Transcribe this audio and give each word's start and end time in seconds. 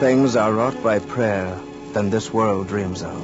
things 0.00 0.34
are 0.34 0.54
wrought 0.54 0.82
by 0.82 0.98
prayer 0.98 1.54
than 1.92 2.08
this 2.08 2.32
world 2.32 2.66
dreams 2.66 3.02
of. 3.02 3.20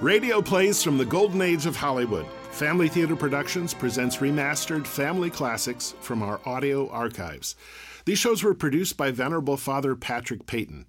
Radio 0.00 0.40
plays 0.40 0.82
from 0.82 0.96
the 0.96 1.04
golden 1.04 1.42
age 1.42 1.66
of 1.66 1.76
Hollywood. 1.76 2.24
Family 2.52 2.88
Theater 2.88 3.16
Productions 3.16 3.74
presents 3.74 4.16
remastered 4.16 4.86
family 4.86 5.28
classics 5.28 5.94
from 6.00 6.22
our 6.22 6.40
audio 6.46 6.88
archives. 6.88 7.54
These 8.06 8.18
shows 8.18 8.42
were 8.42 8.54
produced 8.54 8.96
by 8.96 9.10
Venerable 9.10 9.58
Father 9.58 9.94
Patrick 9.94 10.46
Peyton. 10.46 10.86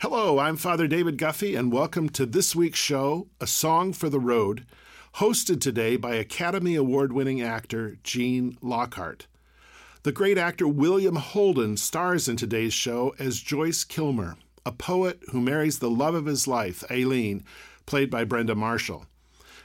Hello, 0.00 0.40
I'm 0.40 0.56
Father 0.56 0.88
David 0.88 1.18
Guffey, 1.18 1.54
and 1.54 1.72
welcome 1.72 2.08
to 2.08 2.26
this 2.26 2.56
week's 2.56 2.80
show, 2.80 3.28
A 3.40 3.46
Song 3.46 3.92
for 3.92 4.08
the 4.08 4.18
Road, 4.18 4.66
hosted 5.18 5.60
today 5.60 5.96
by 5.96 6.16
Academy 6.16 6.74
Award 6.74 7.12
winning 7.12 7.40
actor 7.40 7.98
Gene 8.02 8.58
Lockhart. 8.60 9.28
The 10.08 10.12
great 10.12 10.38
actor 10.38 10.66
William 10.66 11.16
Holden 11.16 11.76
stars 11.76 12.30
in 12.30 12.38
today's 12.38 12.72
show 12.72 13.14
as 13.18 13.42
Joyce 13.42 13.84
Kilmer, 13.84 14.38
a 14.64 14.72
poet 14.72 15.20
who 15.32 15.40
marries 15.42 15.80
the 15.80 15.90
love 15.90 16.14
of 16.14 16.24
his 16.24 16.48
life, 16.48 16.82
Aline, 16.88 17.44
played 17.84 18.08
by 18.08 18.24
Brenda 18.24 18.54
Marshall. 18.54 19.04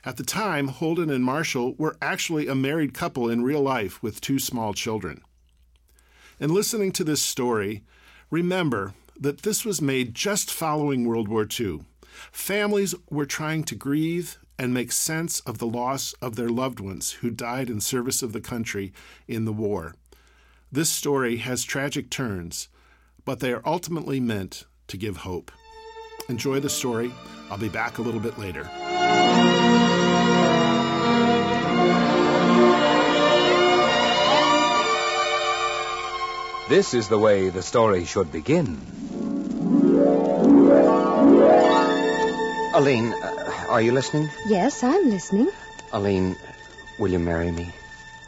At 0.03 0.17
the 0.17 0.25
time, 0.25 0.67
Holden 0.67 1.09
and 1.09 1.23
Marshall 1.23 1.75
were 1.77 1.95
actually 2.01 2.49
a 2.49 2.55
married 2.55 2.93
couple 2.93 3.29
in 3.29 3.45
real 3.45 3.61
life 3.61 4.03
with 4.03 4.19
two 4.19 4.37
small 4.37 4.73
children. 4.73 5.21
In 6.41 6.53
listening 6.53 6.91
to 6.91 7.05
this 7.05 7.23
story, 7.23 7.85
remember 8.29 8.95
that 9.17 9.43
this 9.43 9.63
was 9.63 9.81
made 9.81 10.13
just 10.13 10.51
following 10.51 11.05
World 11.05 11.29
War 11.29 11.47
II. 11.49 11.85
Families 12.33 12.93
were 13.09 13.25
trying 13.25 13.63
to 13.63 13.75
grieve 13.75 14.37
and 14.59 14.73
make 14.73 14.91
sense 14.91 15.39
of 15.39 15.59
the 15.59 15.67
loss 15.67 16.11
of 16.21 16.35
their 16.35 16.49
loved 16.49 16.81
ones 16.81 17.11
who 17.21 17.29
died 17.29 17.69
in 17.69 17.79
service 17.79 18.21
of 18.21 18.33
the 18.33 18.41
country 18.41 18.91
in 19.25 19.45
the 19.45 19.53
war. 19.53 19.95
This 20.73 20.89
story 20.89 21.37
has 21.37 21.63
tragic 21.63 22.09
turns, 22.09 22.67
but 23.25 23.39
they 23.39 23.53
are 23.53 23.61
ultimately 23.63 24.19
meant 24.19 24.65
to 24.87 24.97
give 24.97 25.17
hope. 25.17 25.51
Enjoy 26.29 26.59
the 26.59 26.67
story. 26.67 27.11
I'll 27.51 27.59
be 27.59 27.69
back 27.69 27.99
a 27.99 28.01
little 28.01 28.19
bit 28.19 28.39
later. 28.39 28.63
This 36.69 36.95
is 36.95 37.07
the 37.07 37.19
way 37.19 37.49
the 37.49 37.61
story 37.61 38.03
should 38.05 38.31
begin. 38.31 38.81
Aline, 42.73 43.13
uh, 43.13 43.65
are 43.69 43.79
you 43.83 43.91
listening? 43.91 44.27
Yes, 44.47 44.83
I'm 44.83 45.07
listening. 45.11 45.51
Aline, 45.91 46.35
will 46.97 47.11
you 47.11 47.19
marry 47.19 47.51
me? 47.51 47.71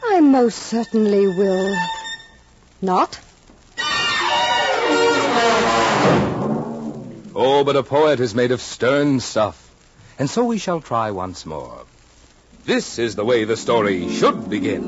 I 0.04 0.20
most 0.20 0.60
certainly 0.60 1.26
will. 1.26 1.76
Not? 2.82 3.18
Oh, 7.38 7.62
but 7.64 7.76
a 7.76 7.82
poet 7.82 8.20
is 8.20 8.34
made 8.34 8.50
of 8.50 8.60
stern 8.60 9.20
stuff. 9.20 9.62
And 10.18 10.28
so 10.28 10.44
we 10.44 10.58
shall 10.58 10.80
try 10.80 11.10
once 11.10 11.44
more. 11.46 11.84
This 12.64 12.98
is 12.98 13.14
the 13.14 13.24
way 13.24 13.44
the 13.44 13.56
story 13.56 14.12
should 14.12 14.50
begin. 14.50 14.84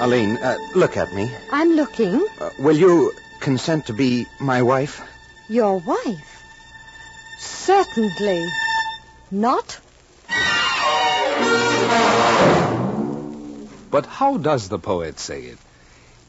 Aline, 0.00 0.36
uh, 0.36 0.58
look 0.74 0.96
at 0.96 1.12
me. 1.14 1.30
I'm 1.50 1.70
looking. 1.70 2.26
Uh, 2.40 2.50
will 2.58 2.76
you 2.76 3.12
consent 3.40 3.86
to 3.86 3.92
be 3.92 4.26
my 4.40 4.62
wife? 4.62 5.00
Your 5.48 5.78
wife? 5.78 6.42
Certainly. 7.38 8.48
Not? 9.30 9.80
But 13.94 14.06
how 14.06 14.38
does 14.38 14.68
the 14.68 14.78
poet 14.80 15.20
say 15.20 15.42
it? 15.42 15.58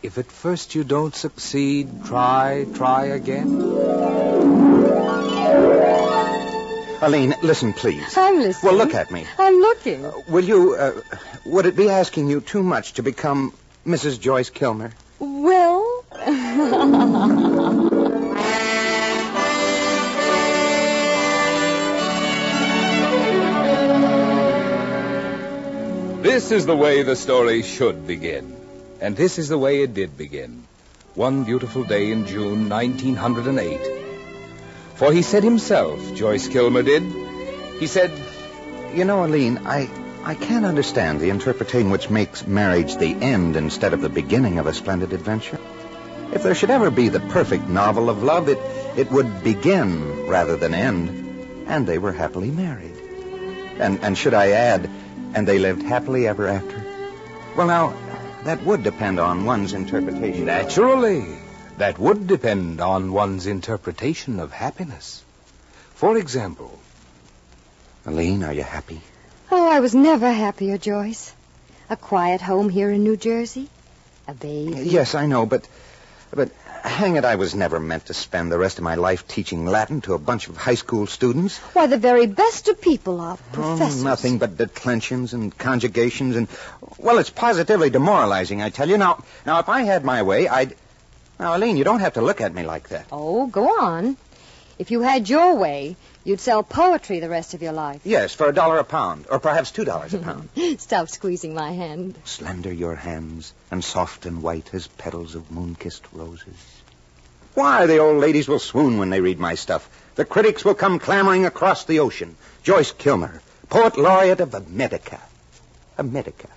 If 0.04 0.20
at 0.20 0.32
first 0.32 0.76
you 0.76 0.84
don't 0.84 1.16
succeed, 1.16 2.06
try, 2.06 2.68
try 2.76 3.06
again. 3.06 3.48
Aline, 7.02 7.34
listen, 7.42 7.74
please. 7.74 8.16
I'm 8.16 8.38
listening. 8.38 8.78
Well, 8.78 8.86
look 8.86 8.94
at 8.94 9.10
me. 9.10 9.26
I'm 9.40 9.56
looking. 9.56 10.06
Will 10.30 10.44
you, 10.44 10.76
uh, 10.76 11.02
would 11.48 11.66
it 11.66 11.76
be 11.76 11.90
asking 11.90 12.30
you 12.30 12.40
too 12.40 12.62
much 12.62 12.94
to 12.94 13.02
become 13.02 13.52
Mrs. 13.84 14.20
Joyce 14.20 14.52
Kilmer? 14.52 14.92
Well. 15.18 16.06
This 26.36 26.52
is 26.52 26.66
the 26.66 26.76
way 26.76 27.02
the 27.02 27.16
story 27.16 27.62
should 27.62 28.06
begin. 28.06 28.58
And 29.00 29.16
this 29.16 29.40
is 29.40 29.48
the 29.48 29.58
way 29.58 29.84
it 29.84 29.94
did 29.94 30.18
begin. 30.18 30.64
One 31.14 31.46
beautiful 31.46 31.86
day 31.86 32.12
in 32.12 32.28
June 32.28 32.68
1908. 32.68 33.80
For 34.96 35.14
he 35.14 35.22
said 35.22 35.46
himself, 35.46 36.14
Joyce 36.14 36.50
Kilmer 36.50 36.84
did, 36.84 37.04
he 37.80 37.88
said, 37.88 38.12
You 38.94 39.06
know, 39.06 39.24
Aline, 39.24 39.60
I, 39.66 39.90
I 40.26 40.36
can't 40.36 40.66
understand 40.66 41.22
the 41.22 41.30
interpretation 41.30 41.90
which 41.90 42.10
makes 42.10 42.46
marriage 42.46 42.98
the 42.98 43.16
end 43.16 43.56
instead 43.56 43.94
of 43.94 44.02
the 44.02 44.10
beginning 44.10 44.60
of 44.60 44.68
a 44.68 44.74
splendid 44.74 45.14
adventure. 45.14 45.62
If 46.34 46.44
there 46.44 46.54
should 46.54 46.70
ever 46.70 46.92
be 46.92 47.08
the 47.08 47.22
perfect 47.22 47.70
novel 47.70 48.10
of 48.10 48.24
love, 48.24 48.50
it, 48.50 48.60
it 48.98 49.10
would 49.10 49.42
begin 49.42 50.28
rather 50.28 50.58
than 50.58 50.74
end. 50.74 51.66
And 51.66 51.88
they 51.88 51.98
were 51.98 52.12
happily 52.12 52.52
married. 52.52 52.98
And, 53.80 54.02
and 54.02 54.18
should 54.18 54.34
I 54.34 54.52
add, 54.52 54.90
and 55.36 55.46
they 55.46 55.60
lived 55.60 55.84
happily 55.84 56.28
ever 56.28 56.48
after? 56.48 56.84
Well, 57.56 57.68
now, 57.68 57.94
that 58.46 58.64
would 58.64 58.84
depend 58.84 59.20
on 59.20 59.46
one's 59.46 59.74
interpretation. 59.74 60.46
Naturally. 60.46 61.26
That 61.78 62.00
would 62.00 62.26
depend 62.26 62.80
on 62.80 63.12
one's 63.12 63.46
interpretation 63.46 64.40
of 64.40 64.54
happiness. 64.54 65.24
For 65.96 66.18
example, 66.18 66.80
Aline, 68.06 68.44
are 68.46 68.54
you 68.54 68.64
happy? 68.64 69.02
Oh, 69.52 69.70
I 69.70 69.82
was 69.82 69.94
never 69.94 70.32
happier, 70.32 70.78
Joyce. 70.78 71.34
A 71.90 71.98
quiet 71.98 72.42
home 72.42 72.70
here 72.70 72.90
in 72.90 73.04
New 73.04 73.18
Jersey. 73.18 73.68
A 74.28 74.34
baby. 74.34 74.90
Yes, 74.90 75.16
I 75.16 75.26
know, 75.26 75.46
but 75.46 75.68
but 76.32 76.52
hang 76.84 77.16
it, 77.16 77.26
I 77.26 77.36
was 77.36 77.56
never 77.56 77.80
meant 77.80 78.08
to 78.08 78.14
spend 78.14 78.52
the 78.52 78.58
rest 78.58 78.78
of 78.78 78.84
my 78.84 78.96
life 78.96 79.28
teaching 79.28 79.66
Latin 79.66 80.02
to 80.02 80.14
a 80.14 80.20
bunch 80.20 80.48
of 80.48 80.58
high 80.58 80.76
school 80.76 81.08
students. 81.08 81.58
Why, 81.74 81.88
the 81.88 81.98
very 81.98 82.28
best 82.28 82.68
of 82.68 82.80
people 82.82 83.20
are 83.22 83.34
oh, 83.34 83.54
professors. 83.54 84.02
Oh, 84.02 84.06
nothing 84.06 84.38
but 84.38 84.58
declensions 84.58 85.34
and 85.34 85.56
conjugations 85.58 86.36
and 86.36 86.48
well, 86.98 87.18
it's 87.18 87.30
positively 87.30 87.90
demoralizing, 87.90 88.62
I 88.62 88.70
tell 88.70 88.90
you. 88.90 88.98
Now 88.98 89.24
now 89.46 89.60
if 89.60 89.70
I 89.70 89.82
had 89.82 90.04
my 90.04 90.24
way, 90.24 90.48
I'd 90.48 90.76
Now, 91.40 91.56
Aline, 91.58 91.78
you 91.78 91.84
don't 91.84 92.00
have 92.00 92.14
to 92.14 92.22
look 92.22 92.40
at 92.42 92.54
me 92.54 92.64
like 92.64 92.90
that. 92.90 93.08
Oh, 93.12 93.48
go 93.48 93.68
on. 93.82 94.16
If 94.78 94.92
you 94.92 95.02
had 95.02 95.30
your 95.30 95.56
way, 95.56 95.96
you'd 96.26 96.42
sell 96.42 96.62
poetry 96.62 97.20
the 97.22 97.30
rest 97.30 97.54
of 97.54 97.62
your 97.62 97.72
life. 97.72 98.02
Yes, 98.04 98.34
for 98.34 98.50
a 98.50 98.54
dollar 98.54 98.78
a 98.78 98.84
pound, 98.84 99.26
or 99.30 99.40
perhaps 99.40 99.72
two 99.72 99.86
dollars 99.86 100.14
a 100.14 100.20
pound. 100.20 100.50
Stop 100.80 101.08
squeezing 101.10 101.54
my 101.54 101.72
hand. 101.72 102.16
Slender 102.26 102.74
your 102.74 102.96
hands, 102.96 103.54
and 103.72 103.84
soft 103.84 104.26
and 104.26 104.44
white 104.44 104.74
as 104.74 104.88
petals 104.88 105.36
of 105.36 105.50
moon-kissed 105.50 106.06
roses. 106.12 106.82
Why, 107.54 107.86
the 107.86 108.00
old 108.00 108.20
ladies 108.20 108.50
will 108.50 108.60
swoon 108.60 108.98
when 108.98 109.10
they 109.10 109.22
read 109.22 109.40
my 109.40 109.56
stuff. 109.56 109.90
The 110.16 110.26
critics 110.26 110.66
will 110.66 110.76
come 110.76 111.00
clamoring 111.00 111.46
across 111.46 111.86
the 111.86 112.00
ocean. 112.02 112.36
Joyce 112.64 112.92
Kilmer, 112.92 113.42
poet 113.70 113.98
laureate 113.98 114.42
of 114.42 114.54
America. 114.54 115.22
America. 115.98 116.50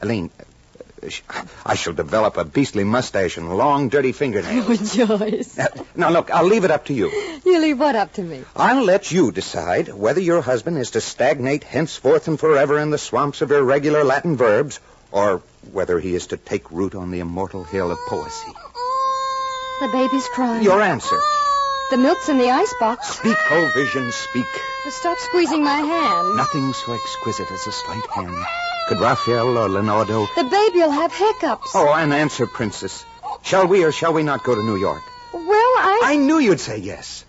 Aline, 0.00 0.30
sh- 0.30 0.42
I 1.66 1.74
shall 1.74 1.92
develop 1.94 2.36
a 2.36 2.44
beastly 2.44 2.84
mustache 2.84 3.36
and 3.36 3.56
long, 3.56 3.88
dirty 3.88 4.12
fingernails. 4.12 4.68
Oh, 5.00 5.16
Joyce. 5.18 5.56
Now, 5.56 5.66
now, 5.96 6.10
look, 6.10 6.30
I'll 6.30 6.46
leave 6.46 6.64
it 6.64 6.70
up 6.70 6.84
to 6.86 6.94
you. 6.94 7.10
You 7.44 7.60
leave 7.60 7.80
what 7.80 7.96
up 7.96 8.12
to 8.14 8.22
me? 8.22 8.44
I'll 8.54 8.84
let 8.84 9.10
you 9.10 9.32
decide 9.32 9.88
whether 9.88 10.20
your 10.20 10.40
husband 10.42 10.78
is 10.78 10.92
to 10.92 11.00
stagnate 11.00 11.64
henceforth 11.64 12.28
and 12.28 12.38
forever 12.38 12.78
in 12.78 12.90
the 12.90 12.98
swamps 12.98 13.42
of 13.42 13.50
irregular 13.50 14.04
Latin 14.04 14.36
verbs, 14.36 14.78
or 15.10 15.42
whether 15.72 15.98
he 15.98 16.14
is 16.14 16.28
to 16.28 16.36
take 16.36 16.70
root 16.70 16.94
on 16.94 17.10
the 17.10 17.18
immortal 17.18 17.64
hill 17.64 17.90
of 17.90 17.98
poesy. 18.08 18.52
The 19.80 19.88
baby's 19.88 20.28
crying. 20.28 20.62
Your 20.62 20.80
answer. 20.80 21.18
The 21.90 21.96
milk's 21.98 22.28
in 22.28 22.38
the 22.38 22.50
icebox. 22.50 23.08
Speak, 23.08 23.36
O 23.50 23.70
vision, 23.74 24.12
speak. 24.12 24.46
Stop 24.88 25.18
squeezing 25.18 25.64
my 25.64 25.78
hand. 25.78 26.36
Nothing 26.36 26.72
so 26.72 26.92
exquisite 26.94 27.50
as 27.50 27.66
a 27.66 27.72
slight 27.72 28.06
hand. 28.06 28.46
Could 28.92 29.00
Raphael 29.00 29.56
or 29.56 29.70
Leonardo... 29.70 30.26
The 30.36 30.44
baby'll 30.44 30.90
have 30.90 31.14
hiccups. 31.14 31.70
Oh, 31.74 31.94
an 31.94 32.12
answer, 32.12 32.46
princess. 32.46 33.06
Shall 33.42 33.66
we 33.66 33.84
or 33.84 33.90
shall 33.90 34.12
we 34.12 34.22
not 34.22 34.44
go 34.44 34.54
to 34.54 34.62
New 34.62 34.76
York? 34.76 35.00
Well, 35.32 35.46
I... 35.46 36.02
I 36.04 36.16
knew 36.16 36.38
you'd 36.38 36.60
say 36.60 36.76
yes. 36.76 37.24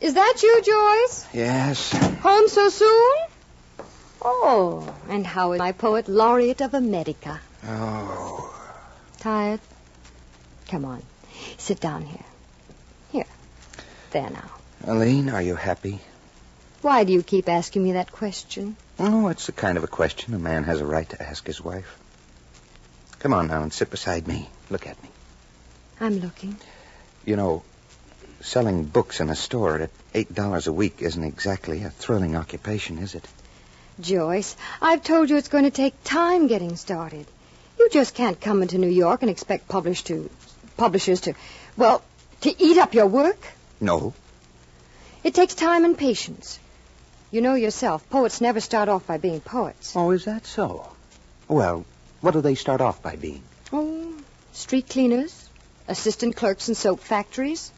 Is 0.00 0.14
that 0.14 0.42
you, 0.42 0.62
Joyce? 0.62 1.26
Yes. 1.34 1.92
Home 2.22 2.48
so 2.48 2.70
soon? 2.70 3.16
Oh, 4.22 4.94
and 5.10 5.26
how 5.26 5.52
is 5.52 5.58
my 5.58 5.72
poet 5.72 6.08
laureate 6.08 6.62
of 6.62 6.72
America? 6.72 7.38
Oh. 7.68 8.46
Tired? 9.18 9.60
Come 10.70 10.84
on. 10.84 11.02
Sit 11.58 11.80
down 11.80 12.02
here. 12.02 12.24
Here. 13.10 13.26
There 14.12 14.30
now. 14.30 14.50
Aline, 14.84 15.28
are 15.28 15.42
you 15.42 15.56
happy? 15.56 15.98
Why 16.80 17.02
do 17.02 17.12
you 17.12 17.24
keep 17.24 17.48
asking 17.48 17.82
me 17.82 17.92
that 17.92 18.12
question? 18.12 18.76
Oh, 18.98 19.28
it's 19.28 19.46
the 19.46 19.52
kind 19.52 19.76
of 19.76 19.84
a 19.84 19.88
question 19.88 20.32
a 20.32 20.38
man 20.38 20.62
has 20.64 20.80
a 20.80 20.86
right 20.86 21.08
to 21.10 21.20
ask 21.20 21.44
his 21.44 21.60
wife. 21.60 21.98
Come 23.18 23.34
on 23.34 23.48
now 23.48 23.62
and 23.62 23.72
sit 23.72 23.90
beside 23.90 24.28
me. 24.28 24.48
Look 24.70 24.86
at 24.86 25.02
me. 25.02 25.08
I'm 26.00 26.20
looking. 26.20 26.56
You 27.26 27.34
know, 27.34 27.64
selling 28.40 28.84
books 28.84 29.20
in 29.20 29.28
a 29.28 29.36
store 29.36 29.78
at 29.80 29.90
eight 30.14 30.32
dollars 30.32 30.68
a 30.68 30.72
week 30.72 31.02
isn't 31.02 31.24
exactly 31.24 31.82
a 31.82 31.90
thrilling 31.90 32.36
occupation, 32.36 32.98
is 32.98 33.16
it? 33.16 33.26
Joyce, 34.00 34.56
I've 34.80 35.02
told 35.02 35.28
you 35.30 35.36
it's 35.36 35.48
going 35.48 35.64
to 35.64 35.70
take 35.70 36.04
time 36.04 36.46
getting 36.46 36.76
started. 36.76 37.26
You 37.78 37.90
just 37.90 38.14
can't 38.14 38.40
come 38.40 38.62
into 38.62 38.78
New 38.78 38.88
York 38.88 39.22
and 39.22 39.30
expect 39.30 39.68
publish 39.68 40.04
to, 40.04 40.30
publishers 40.80 41.20
to, 41.22 41.34
well, 41.76 42.02
to 42.40 42.50
eat 42.68 42.78
up 42.78 42.94
your 42.94 43.06
work. 43.06 43.46
No. 43.80 44.14
It 45.22 45.34
takes 45.34 45.54
time 45.54 45.84
and 45.84 45.96
patience. 45.96 46.58
You 47.30 47.42
know 47.42 47.54
yourself, 47.54 48.08
poets 48.10 48.40
never 48.40 48.60
start 48.60 48.88
off 48.88 49.06
by 49.06 49.18
being 49.18 49.40
poets. 49.40 49.94
Oh, 49.94 50.10
is 50.10 50.24
that 50.24 50.46
so? 50.46 50.88
Well, 51.48 51.84
what 52.22 52.32
do 52.32 52.40
they 52.40 52.54
start 52.54 52.80
off 52.80 53.02
by 53.02 53.16
being? 53.16 53.42
Oh, 53.72 54.14
street 54.52 54.88
cleaners, 54.88 55.48
assistant 55.86 56.34
clerks 56.34 56.68
in 56.68 56.74
soap 56.74 57.00
factories, 57.00 57.70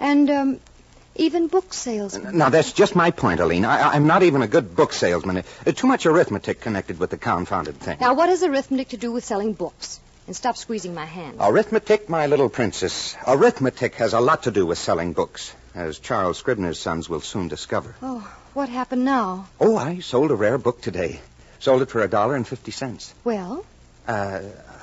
and 0.00 0.28
um, 0.30 0.60
even 1.14 1.46
book 1.46 1.72
salesmen. 1.72 2.36
Now, 2.36 2.48
that's 2.48 2.72
just 2.72 2.96
my 2.96 3.10
point, 3.10 3.40
Aline. 3.40 3.64
I, 3.64 3.94
I'm 3.94 4.06
not 4.06 4.22
even 4.24 4.42
a 4.42 4.48
good 4.48 4.74
book 4.74 4.92
salesman. 4.92 5.38
Uh, 5.38 5.72
too 5.72 5.86
much 5.86 6.04
arithmetic 6.04 6.60
connected 6.60 6.98
with 6.98 7.10
the 7.10 7.16
confounded 7.16 7.76
thing. 7.76 7.98
Now, 8.00 8.14
what 8.14 8.28
has 8.28 8.42
arithmetic 8.42 8.88
to 8.88 8.96
do 8.96 9.12
with 9.12 9.24
selling 9.24 9.52
books? 9.52 10.00
And 10.26 10.34
stop 10.34 10.56
squeezing 10.56 10.94
my 10.94 11.04
hand. 11.04 11.36
Arithmetic, 11.40 12.08
my 12.08 12.26
little 12.26 12.48
princess. 12.48 13.14
Arithmetic 13.26 13.96
has 13.96 14.14
a 14.14 14.20
lot 14.20 14.44
to 14.44 14.50
do 14.50 14.64
with 14.64 14.78
selling 14.78 15.12
books, 15.12 15.52
as 15.74 15.98
Charles 15.98 16.38
Scribner's 16.38 16.78
sons 16.78 17.08
will 17.10 17.20
soon 17.20 17.48
discover. 17.48 17.94
Oh, 18.02 18.26
what 18.54 18.68
happened 18.70 19.04
now? 19.04 19.48
Oh, 19.60 19.76
I 19.76 19.98
sold 20.00 20.30
a 20.30 20.34
rare 20.34 20.56
book 20.58 20.80
today. 20.80 21.20
Sold 21.58 21.82
it 21.82 21.90
for 21.90 22.00
a 22.02 22.08
dollar 22.08 22.34
and 22.36 22.46
fifty 22.48 22.70
cents. 22.70 23.14
Well, 23.24 23.64
Uh, 24.06 24.40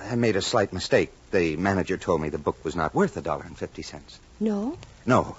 I 0.10 0.16
made 0.16 0.36
a 0.36 0.42
slight 0.42 0.74
mistake. 0.74 1.12
The 1.32 1.56
manager 1.56 1.96
told 1.98 2.22
me 2.22 2.30
the 2.30 2.40
book 2.40 2.58
was 2.64 2.76
not 2.76 2.94
worth 2.96 3.16
a 3.18 3.22
dollar 3.22 3.44
and 3.44 3.58
fifty 3.58 3.84
cents. 3.84 4.20
no. 4.40 4.78
No, 5.06 5.38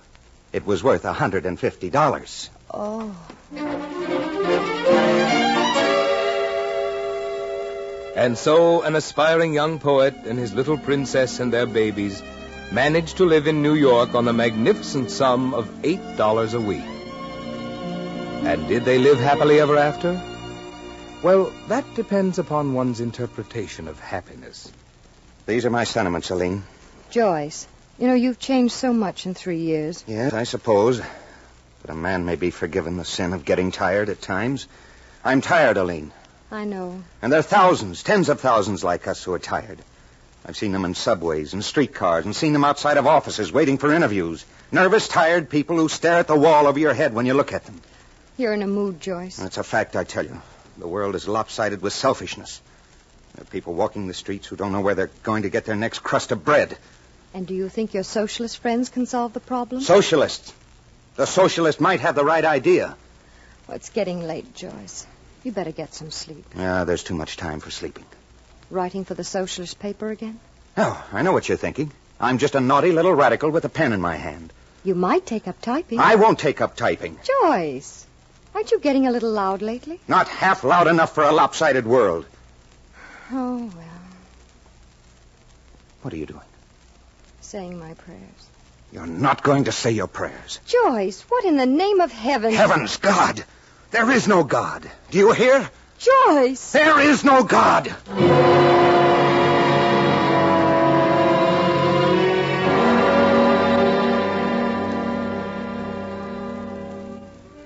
it 0.53 0.65
was 0.67 0.83
worth 0.85 1.05
a 1.05 1.13
hundred 1.13 1.47
and 1.47 1.59
fifty 1.59 1.91
dollars. 1.91 2.51
Oh. 2.73 3.15
And 8.15 8.37
so 8.37 8.83
an 8.83 8.95
aspiring 8.95 9.55
young 9.55 9.79
poet 9.79 10.15
and 10.27 10.39
his 10.39 10.53
little 10.53 10.77
princess 10.77 11.41
and 11.41 11.53
their 11.53 11.67
babies 11.67 12.23
managed 12.71 13.19
to 13.19 13.25
live 13.25 13.47
in 13.47 13.63
New 13.63 13.75
York 13.75 14.15
on 14.15 14.25
the 14.25 14.33
magnificent 14.33 15.11
sum 15.11 15.55
of 15.55 15.67
$8 15.83 16.55
a 16.55 16.61
week. 16.61 16.85
And 18.45 18.69
did 18.69 18.85
they 18.85 18.99
live 18.99 19.19
happily 19.19 19.61
ever 19.61 19.79
after? 19.79 20.21
Well, 21.23 21.53
that 21.69 21.95
depends 21.95 22.39
upon 22.39 22.75
one's 22.75 23.01
interpretation 23.01 23.89
of 23.89 23.99
happiness. 24.01 24.71
These 25.47 25.65
are 25.65 25.71
my 25.71 25.85
sentiments, 25.85 26.31
Aline. 26.31 26.65
Joyce, 27.11 27.67
you 27.99 28.09
know, 28.09 28.15
you've 28.15 28.39
changed 28.39 28.75
so 28.75 28.93
much 28.93 29.27
in 29.27 29.35
three 29.35 29.59
years. 29.59 30.05
Yes, 30.07 30.33
I 30.33 30.43
suppose. 30.45 31.01
But 31.83 31.91
a 31.91 31.95
man 31.95 32.25
may 32.25 32.37
be 32.37 32.51
forgiven 32.51 32.97
the 32.97 33.05
sin 33.05 33.33
of 33.33 33.45
getting 33.45 33.71
tired 33.71 34.09
at 34.09 34.21
times. 34.21 34.67
I'm 35.25 35.41
tired, 35.41 35.77
Aline. 35.77 36.13
I 36.53 36.65
know. 36.65 37.03
And 37.23 37.33
there 37.33 37.41
are 37.41 37.43
thousands, 37.43 38.03
tens 38.03 38.29
of 38.29 38.41
thousands 38.41 38.85
like 38.85 39.09
us 39.09 39.25
who 39.25 39.33
are 39.33 39.39
tired. 39.39 39.79
I've 40.45 40.57
seen 40.57 40.73
them 40.73 40.85
in 40.85 40.95
subways 40.95 41.55
and 41.55 41.65
streetcars 41.65 42.27
and 42.27 42.37
seen 42.37 42.53
them 42.53 42.65
outside 42.65 42.99
of 42.99 43.07
offices 43.07 43.51
waiting 43.51 43.79
for 43.79 43.91
interviews. 43.91 44.45
Nervous, 44.71 45.09
tired 45.09 45.49
people 45.49 45.77
who 45.77 45.89
stare 45.89 46.19
at 46.19 46.27
the 46.27 46.37
wall 46.37 46.67
over 46.67 46.79
your 46.79 46.93
head 46.93 47.15
when 47.15 47.25
you 47.25 47.33
look 47.33 47.55
at 47.55 47.65
them. 47.65 47.81
You're 48.37 48.53
in 48.53 48.63
a 48.63 48.67
mood, 48.67 49.01
Joyce. 49.01 49.37
That's 49.37 49.57
a 49.57 49.63
fact, 49.63 49.97
I 49.97 50.05
tell 50.05 50.27
you. 50.27 50.43
The 50.77 50.89
world 50.89 51.15
is 51.15 51.27
lopsided 51.27 51.81
with 51.81 51.95
selfishness. 51.95 52.61
There 53.35 53.45
are 53.45 53.47
people 53.47 53.73
walking 53.73 54.07
the 54.07 54.15
streets 54.15 54.47
who 54.47 54.57
don't 54.57 54.73
know 54.73 54.83
where 54.83 54.95
they're 54.95 55.11
going 55.23 55.45
to 55.45 55.51
get 55.51 55.65
their 55.65 55.77
next 55.77 56.01
crust 56.01 56.33
of 56.33 56.45
bread. 56.45 56.77
And 57.33 57.47
do 57.47 57.55
you 57.55 57.71
think 57.71 57.95
your 57.95 58.03
socialist 58.03 58.59
friends 58.59 58.91
can 58.91 59.07
solve 59.07 59.33
the 59.33 59.41
problem? 59.41 59.81
Socialists. 59.81 60.53
The 61.17 61.27
socialist 61.27 61.81
might 61.81 62.01
have 62.01 62.15
the 62.15 62.25
right 62.25 62.45
idea. 62.45 62.95
Well, 63.67 63.77
it's 63.77 63.89
getting 63.89 64.27
late, 64.27 64.55
Joyce. 64.55 65.07
You 65.45 65.53
better 65.53 65.73
get 65.73 65.95
some 65.95 66.11
sleep. 66.11 66.45
Yeah, 66.57 66.85
there's 66.85 67.03
too 67.03 67.15
much 67.15 67.37
time 67.37 67.61
for 67.61 67.71
sleeping. 67.71 68.05
Writing 68.71 69.05
for 69.05 69.15
the 69.15 69.25
socialist 69.25 69.79
paper 69.79 70.11
again? 70.11 70.39
Oh, 70.77 71.05
I 71.13 71.23
know 71.23 71.33
what 71.33 71.49
you're 71.49 71.59
thinking. 71.59 71.91
I'm 72.21 72.39
just 72.39 72.55
a 72.55 72.61
naughty 72.61 72.93
little 72.93 73.13
radical 73.13 73.51
with 73.51 73.65
a 73.65 73.69
pen 73.69 73.93
in 73.93 74.01
my 74.01 74.17
hand. 74.17 74.53
You 74.85 74.95
might 74.95 75.27
take 75.27 75.49
up 75.49 75.61
typing. 75.61 75.99
I 76.01 76.15
won't 76.15 76.39
take 76.39 76.61
up 76.61 76.77
typing. 76.77 77.19
Joyce, 77.25 78.07
aren't 78.55 78.71
you 78.71 78.79
getting 78.79 79.07
a 79.07 79.11
little 79.11 79.31
loud 79.33 79.63
lately? 79.63 80.01
Not 80.09 80.29
half 80.29 80.65
loud 80.65 80.87
enough 80.87 81.15
for 81.15 81.25
a 81.25 81.33
lopsided 81.33 81.87
world. 81.87 82.25
Oh, 83.33 83.71
well, 83.77 84.01
What 86.03 86.15
are 86.15 86.17
you 86.17 86.27
doing? 86.27 86.41
saying 87.41 87.79
my 87.79 87.93
prayers. 87.95 88.49
You're 88.93 89.07
not 89.07 89.43
going 89.43 89.65
to 89.65 89.73
say 89.73 89.91
your 89.91 90.07
prayers. 90.07 90.59
Joyce, 90.67 91.21
what 91.29 91.45
in 91.45 91.57
the 91.59 91.67
name 91.67 92.01
of 92.01 92.11
heaven? 92.11 92.53
Heavens, 92.55 92.97
God! 92.97 93.45
There 93.93 94.11
is 94.11 94.27
no 94.27 94.43
God. 94.43 94.91
Do 95.11 95.19
you 95.19 95.33
hear? 95.33 95.71
Joyce! 95.99 96.73
There 96.73 96.99
is 96.99 97.25
no 97.25 97.45
God! 97.45 97.95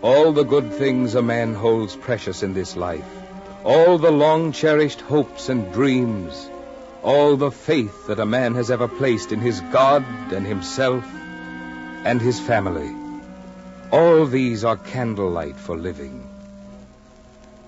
All 0.02 0.32
the 0.32 0.42
good 0.42 0.72
things 0.72 1.14
a 1.14 1.22
man 1.22 1.54
holds 1.54 1.94
precious 1.94 2.42
in 2.42 2.54
this 2.54 2.74
life, 2.74 3.06
all 3.62 3.96
the 3.96 4.10
long 4.10 4.50
cherished 4.50 5.02
hopes 5.02 5.48
and 5.48 5.72
dreams, 5.72 6.50
all 7.04 7.36
the 7.36 7.52
faith 7.52 8.08
that 8.08 8.18
a 8.18 8.26
man 8.26 8.56
has 8.56 8.72
ever 8.72 8.88
placed 8.88 9.30
in 9.30 9.38
his 9.38 9.60
God 9.70 10.04
and 10.32 10.44
himself 10.44 11.04
and 12.04 12.20
his 12.20 12.40
family, 12.40 13.05
all 13.92 14.26
these 14.26 14.64
are 14.64 14.76
candlelight 14.76 15.56
for 15.56 15.76
living. 15.76 16.28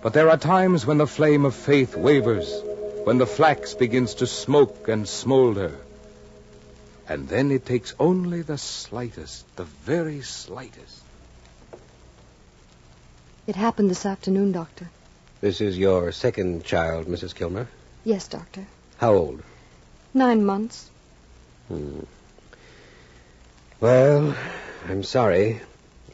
But 0.02 0.12
there 0.12 0.30
are 0.30 0.36
times 0.36 0.86
when 0.86 0.98
the 0.98 1.06
flame 1.06 1.44
of 1.44 1.54
faith 1.54 1.96
wavers, 1.96 2.62
when 3.04 3.18
the 3.18 3.26
flax 3.26 3.74
begins 3.74 4.14
to 4.14 4.26
smoke 4.26 4.88
and 4.88 5.08
smolder. 5.08 5.72
And 7.08 7.28
then 7.28 7.50
it 7.50 7.64
takes 7.64 7.94
only 7.98 8.42
the 8.42 8.58
slightest, 8.58 9.44
the 9.56 9.64
very 9.64 10.20
slightest. 10.20 11.02
It 13.46 13.56
happened 13.56 13.90
this 13.90 14.04
afternoon, 14.04 14.52
Doctor. 14.52 14.88
This 15.40 15.60
is 15.60 15.78
your 15.78 16.12
second 16.12 16.64
child, 16.64 17.06
Mrs. 17.06 17.34
Kilmer. 17.34 17.66
Yes, 18.04 18.28
Doctor. 18.28 18.66
How 18.98 19.14
old? 19.14 19.42
Nine 20.12 20.44
months. 20.44 20.90
Hmm. 21.68 22.00
Well, 23.80 24.36
I'm 24.88 25.02
sorry. 25.02 25.60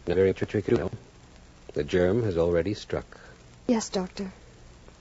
Very 0.07 0.35
tricky. 0.35 0.77
The 1.73 1.85
germ 1.85 2.23
has 2.25 2.37
already 2.37 2.75
struck. 2.75 3.19
Yes, 3.67 3.89
Doctor. 3.89 4.31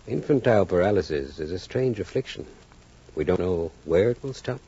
Infantile 0.08 0.66
paralysis 0.66 1.40
is 1.40 1.52
a 1.52 1.60
strange 1.60 2.00
affliction. 2.00 2.46
We 3.16 3.24
don't 3.24 3.40
know 3.40 3.72
where 3.86 4.10
it 4.10 4.24
will 4.24 4.34
stop 4.34 4.62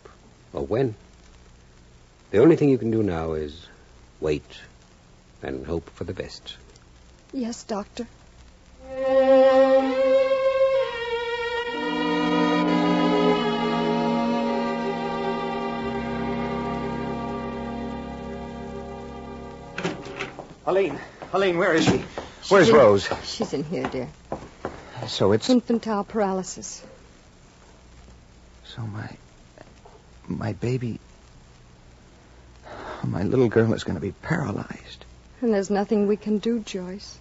or 0.53 0.65
when. 0.65 0.95
The 2.31 2.39
only 2.39 2.55
thing 2.55 2.69
you 2.69 2.77
can 2.77 2.91
do 2.91 3.01
now 3.01 3.33
is 3.33 3.67
wait 4.19 4.45
and 5.41 5.65
hope 5.65 5.89
for 5.89 6.03
the 6.03 6.13
best. 6.13 6.57
Yes, 7.33 7.63
Doctor. 7.63 8.07
Aline, 20.65 21.00
Aline, 21.34 21.57
where 21.57 21.74
is 21.74 21.86
she? 21.86 22.03
Where's 22.50 22.65
She's 22.67 22.69
in- 22.69 22.75
Rose? 22.75 23.10
She's 23.24 23.53
in 23.53 23.63
here, 23.63 23.88
dear. 23.88 24.10
So 25.07 25.31
it's 25.34 25.50
Infantile 25.50 26.03
paralysis. 26.03 26.84
so 28.63 28.81
my 28.81 29.10
my 30.27 30.53
baby, 30.53 31.00
my 33.03 33.22
little 33.24 33.48
girl 33.48 33.74
is 33.74 33.84
going 33.84 33.95
to 33.95 34.01
be 34.01 34.12
paralyzed. 34.24 35.05
And 35.41 35.53
there's 35.53 35.69
nothing 35.69 36.07
we 36.07 36.17
can 36.17 36.39
do, 36.39 36.60
Joyce. 36.62 37.19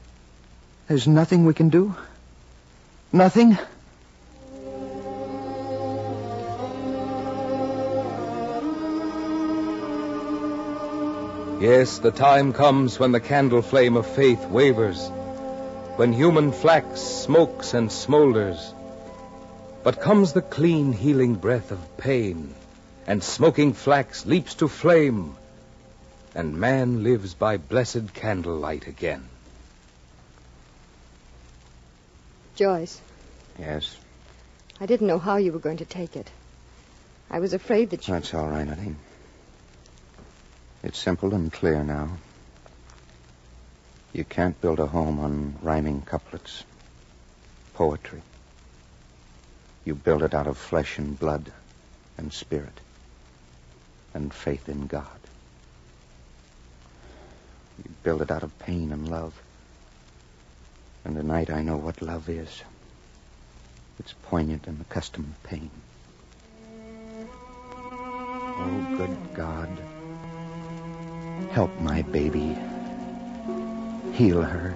There's 0.88 1.06
nothing 1.06 1.44
we 1.44 1.52
can 1.52 1.68
do. 1.68 1.94
Nothing. 3.12 3.58
Yes, 11.64 11.96
the 11.98 12.10
time 12.10 12.52
comes 12.52 12.98
when 12.98 13.12
the 13.12 13.20
candle 13.20 13.62
flame 13.62 13.96
of 13.96 14.06
faith 14.06 14.44
wavers, 14.50 15.08
when 15.96 16.12
human 16.12 16.52
flax 16.52 17.00
smokes 17.00 17.72
and 17.72 17.88
smolders. 17.88 18.74
But 19.82 19.98
comes 19.98 20.34
the 20.34 20.42
clean, 20.42 20.92
healing 20.92 21.36
breath 21.36 21.70
of 21.70 21.96
pain, 21.96 22.54
and 23.06 23.24
smoking 23.24 23.72
flax 23.72 24.26
leaps 24.26 24.56
to 24.56 24.68
flame, 24.68 25.36
and 26.34 26.60
man 26.60 27.02
lives 27.02 27.32
by 27.32 27.56
blessed 27.56 28.12
candlelight 28.12 28.86
again. 28.86 29.26
Joyce, 32.56 33.00
Yes, 33.58 33.96
I 34.82 34.84
didn't 34.84 35.06
know 35.06 35.18
how 35.18 35.38
you 35.38 35.50
were 35.50 35.66
going 35.66 35.78
to 35.78 35.86
take 35.86 36.14
it. 36.14 36.30
I 37.30 37.38
was 37.38 37.54
afraid 37.54 37.88
that 37.88 38.06
you. 38.06 38.12
that's 38.12 38.34
all 38.34 38.48
right, 38.48 38.68
Aline. 38.68 38.98
It's 40.84 40.98
simple 40.98 41.32
and 41.34 41.50
clear 41.50 41.82
now. 41.82 42.18
You 44.12 44.22
can't 44.22 44.60
build 44.60 44.78
a 44.78 44.86
home 44.86 45.18
on 45.18 45.54
rhyming 45.62 46.02
couplets, 46.02 46.62
poetry. 47.72 48.20
You 49.86 49.94
build 49.94 50.22
it 50.22 50.34
out 50.34 50.46
of 50.46 50.58
flesh 50.58 50.98
and 50.98 51.18
blood 51.18 51.50
and 52.18 52.30
spirit 52.30 52.78
and 54.12 54.32
faith 54.32 54.68
in 54.68 54.86
God. 54.86 55.06
You 57.78 57.90
build 58.02 58.20
it 58.20 58.30
out 58.30 58.42
of 58.42 58.58
pain 58.58 58.92
and 58.92 59.10
love. 59.10 59.32
And 61.06 61.16
tonight 61.16 61.48
I 61.48 61.62
know 61.62 61.78
what 61.78 62.02
love 62.02 62.28
is. 62.28 62.62
It's 64.00 64.12
poignant 64.24 64.66
and 64.66 64.78
accustomed 64.82 65.32
pain. 65.44 65.70
Oh, 67.96 68.94
good 68.98 69.16
God. 69.32 69.70
Help 71.50 71.78
my 71.80 72.02
baby. 72.02 72.56
Heal 74.12 74.42
her. 74.42 74.74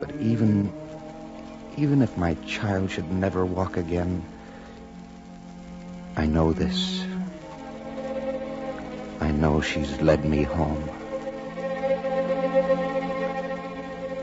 But 0.00 0.14
even 0.16 0.72
even 1.76 2.02
if 2.02 2.16
my 2.18 2.34
child 2.46 2.90
should 2.90 3.10
never 3.10 3.46
walk 3.46 3.76
again, 3.76 4.22
I 6.16 6.26
know 6.26 6.52
this. 6.52 7.04
I 9.20 9.30
know 9.30 9.60
she's 9.60 10.00
led 10.00 10.24
me 10.24 10.42
home. 10.42 10.88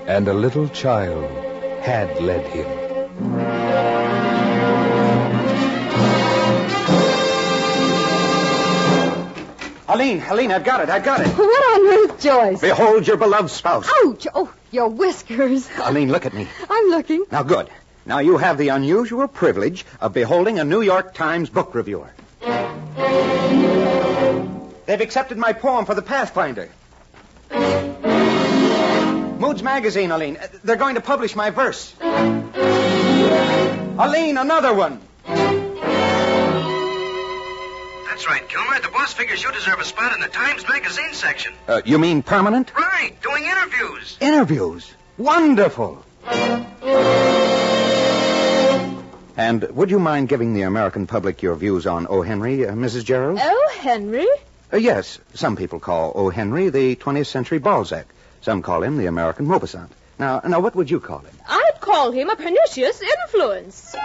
And 0.08 0.28
a 0.28 0.34
little 0.34 0.68
child 0.70 1.30
had 1.82 2.22
led 2.22 2.46
him. 2.48 3.59
Aline, 10.00 10.24
Aline, 10.30 10.52
I've 10.54 10.64
got 10.64 10.80
it, 10.80 10.88
I've 10.88 11.04
got 11.04 11.20
it. 11.20 11.28
What 11.28 11.42
on 11.50 12.10
earth, 12.10 12.22
Joyce? 12.22 12.62
Behold 12.62 13.06
your 13.06 13.18
beloved 13.18 13.50
spouse. 13.50 13.86
Ouch! 14.06 14.28
Oh, 14.34 14.50
your 14.72 14.88
whiskers. 14.88 15.70
Aline, 15.84 16.10
look 16.10 16.26
at 16.26 16.34
me. 16.34 16.48
I'm 16.70 16.86
looking. 16.88 17.26
Now, 17.30 17.44
good. 17.44 17.70
Now 18.06 18.20
you 18.20 18.38
have 18.38 18.58
the 18.58 18.70
unusual 18.70 19.28
privilege 19.28 19.86
of 20.00 20.14
beholding 20.14 20.58
a 20.58 20.64
New 20.64 20.80
York 20.82 21.14
Times 21.16 21.50
book 21.50 21.76
reviewer. 21.76 22.14
They've 24.86 25.02
accepted 25.02 25.38
my 25.38 25.52
poem 25.52 25.86
for 25.86 25.96
the 25.96 26.02
Pathfinder. 26.02 26.70
Moods 29.38 29.62
Magazine, 29.62 30.12
Aline. 30.12 30.38
They're 30.64 30.78
going 30.78 30.96
to 30.96 31.02
publish 31.02 31.36
my 31.36 31.50
verse. 31.50 31.94
Aline, 34.00 34.38
another 34.38 34.74
one. 34.74 35.02
That's 38.20 38.28
right, 38.28 38.50
Kilmer. 38.50 38.82
The 38.82 38.90
boss 38.90 39.14
figures 39.14 39.42
you 39.42 39.50
deserve 39.54 39.80
a 39.80 39.86
spot 39.86 40.14
in 40.14 40.20
the 40.20 40.28
Times 40.28 40.68
Magazine 40.68 41.14
section. 41.14 41.54
Uh, 41.70 41.82
you 41.86 41.98
mean 41.98 42.22
permanent? 42.22 42.76
Right, 42.76 43.14
doing 43.22 43.46
interviews. 43.46 44.18
Interviews. 44.20 44.94
Wonderful. 45.18 46.04
And 49.38 49.64
would 49.72 49.90
you 49.90 50.00
mind 50.00 50.28
giving 50.28 50.54
the 50.54 50.64
American 50.64 51.08
public 51.08 51.42
your 51.42 51.56
views 51.56 51.88
on 51.88 52.08
O. 52.10 52.22
Henry, 52.22 52.68
uh, 52.68 52.74
Mrs. 52.74 53.06
Gerald? 53.06 53.40
O. 53.42 53.72
Henry? 53.80 54.28
Uh, 54.74 54.76
yes, 54.76 55.18
some 55.34 55.56
people 55.56 55.80
call 55.80 56.12
O. 56.14 56.30
Henry 56.30 56.68
the 56.68 56.98
20th 56.98 57.28
century 57.28 57.60
Balzac. 57.60 58.06
Some 58.42 58.62
call 58.64 58.84
him 58.84 58.98
the 58.98 59.06
American 59.06 59.46
Maupassant. 59.46 59.92
Now, 60.20 60.42
now, 60.46 60.60
what 60.60 60.76
would 60.76 60.92
you 60.92 61.00
call 61.00 61.20
him? 61.20 61.34
I'd 61.48 61.80
call 61.80 62.12
him 62.12 62.30
a 62.30 62.36
pernicious 62.36 63.02
influence. 63.02 63.96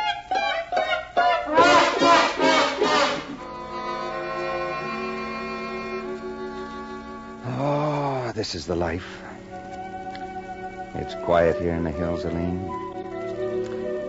Oh, 7.66 8.30
this 8.35 8.54
is 8.54 8.66
the 8.66 8.76
life. 8.76 9.23
It's 10.97 11.14
quiet 11.25 11.59
here 11.59 11.73
in 11.73 11.85
the 11.85 11.90
hills, 11.90 12.26
Aline. 12.26 12.61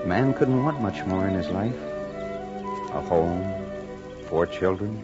Man 0.05 0.33
couldn't 0.33 0.62
want 0.62 0.81
much 0.81 1.05
more 1.05 1.25
in 1.25 1.35
his 1.35 1.47
life. 1.47 1.79
A 2.91 3.00
home, 3.00 3.41
four 4.27 4.45
children, 4.45 5.01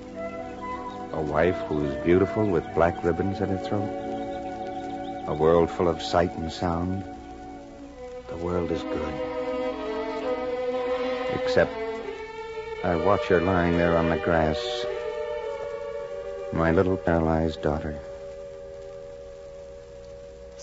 a 1.13 1.21
wife 1.21 1.55
who's 1.69 1.95
beautiful 2.03 2.45
with 2.45 2.65
black 2.75 3.01
ribbons 3.05 3.39
at 3.39 3.47
her 3.47 3.57
throat, 3.57 3.89
a 5.27 5.33
world 5.33 5.71
full 5.71 5.87
of 5.87 6.01
sight 6.01 6.35
and 6.35 6.51
sound. 6.51 7.05
The 8.27 8.35
world 8.35 8.69
is 8.69 8.83
good. 8.83 9.13
Except 11.35 11.71
I 12.83 12.97
watch 12.97 13.27
her 13.27 13.39
lying 13.39 13.77
there 13.77 13.95
on 13.95 14.09
the 14.09 14.17
grass. 14.17 14.59
My 16.51 16.71
little 16.71 16.97
paralyzed 16.97 17.61
daughter. 17.61 17.97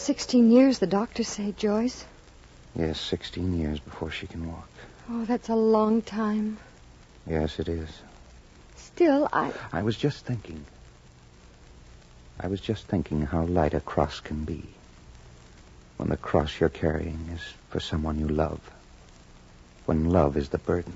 Sixteen 0.09 0.51
years, 0.51 0.79
the 0.79 0.87
doctors 0.87 1.29
say, 1.29 1.53
Joyce. 1.53 2.07
Yes, 2.75 2.99
16 2.99 3.61
years 3.61 3.79
before 3.79 4.11
she 4.11 4.27
can 4.27 4.49
walk. 4.51 4.71
Oh, 5.11 5.27
that's 5.27 5.51
a 5.51 5.55
long 5.55 6.01
time. 6.01 6.57
Yes, 7.27 7.61
it 7.61 7.69
is. 7.69 7.91
Still, 8.75 9.29
I. 9.35 9.53
I 9.71 9.83
was 9.83 9.99
just 9.99 10.25
thinking. 10.25 10.65
I 12.41 12.47
was 12.47 12.63
just 12.63 12.87
thinking 12.87 13.27
how 13.27 13.45
light 13.45 13.75
a 13.75 13.81
cross 13.81 14.19
can 14.21 14.47
be. 14.47 14.65
When 15.99 16.09
the 16.09 16.17
cross 16.17 16.59
you're 16.59 16.71
carrying 16.71 17.29
is 17.35 17.43
for 17.69 17.79
someone 17.79 18.19
you 18.19 18.29
love. 18.29 18.61
When 19.85 20.09
love 20.09 20.39
is 20.39 20.49
the 20.49 20.57
burden. 20.57 20.95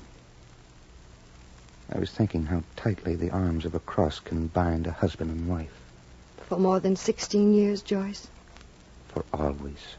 I 1.95 1.99
was 1.99 2.11
thinking 2.11 2.47
how 2.47 2.63
tightly 2.77 3.17
the 3.17 3.29
arms 3.29 3.67
of 3.67 3.75
a 3.75 3.81
cross 3.81 4.21
can 4.21 4.47
bind 4.47 4.87
a 4.87 4.91
husband 4.91 5.31
and 5.31 5.51
wife 5.51 5.79
For 6.47 6.59
more 6.59 6.81
than 6.81 6.97
16 6.97 7.53
years, 7.53 7.83
Joyce. 7.83 8.29
For 9.13 9.25
always. 9.33 9.97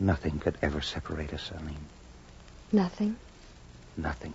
Nothing 0.00 0.38
could 0.38 0.56
ever 0.62 0.80
separate 0.80 1.32
us, 1.34 1.50
Aline. 1.50 1.76
Nothing. 2.72 3.16
Nothing. 3.96 4.34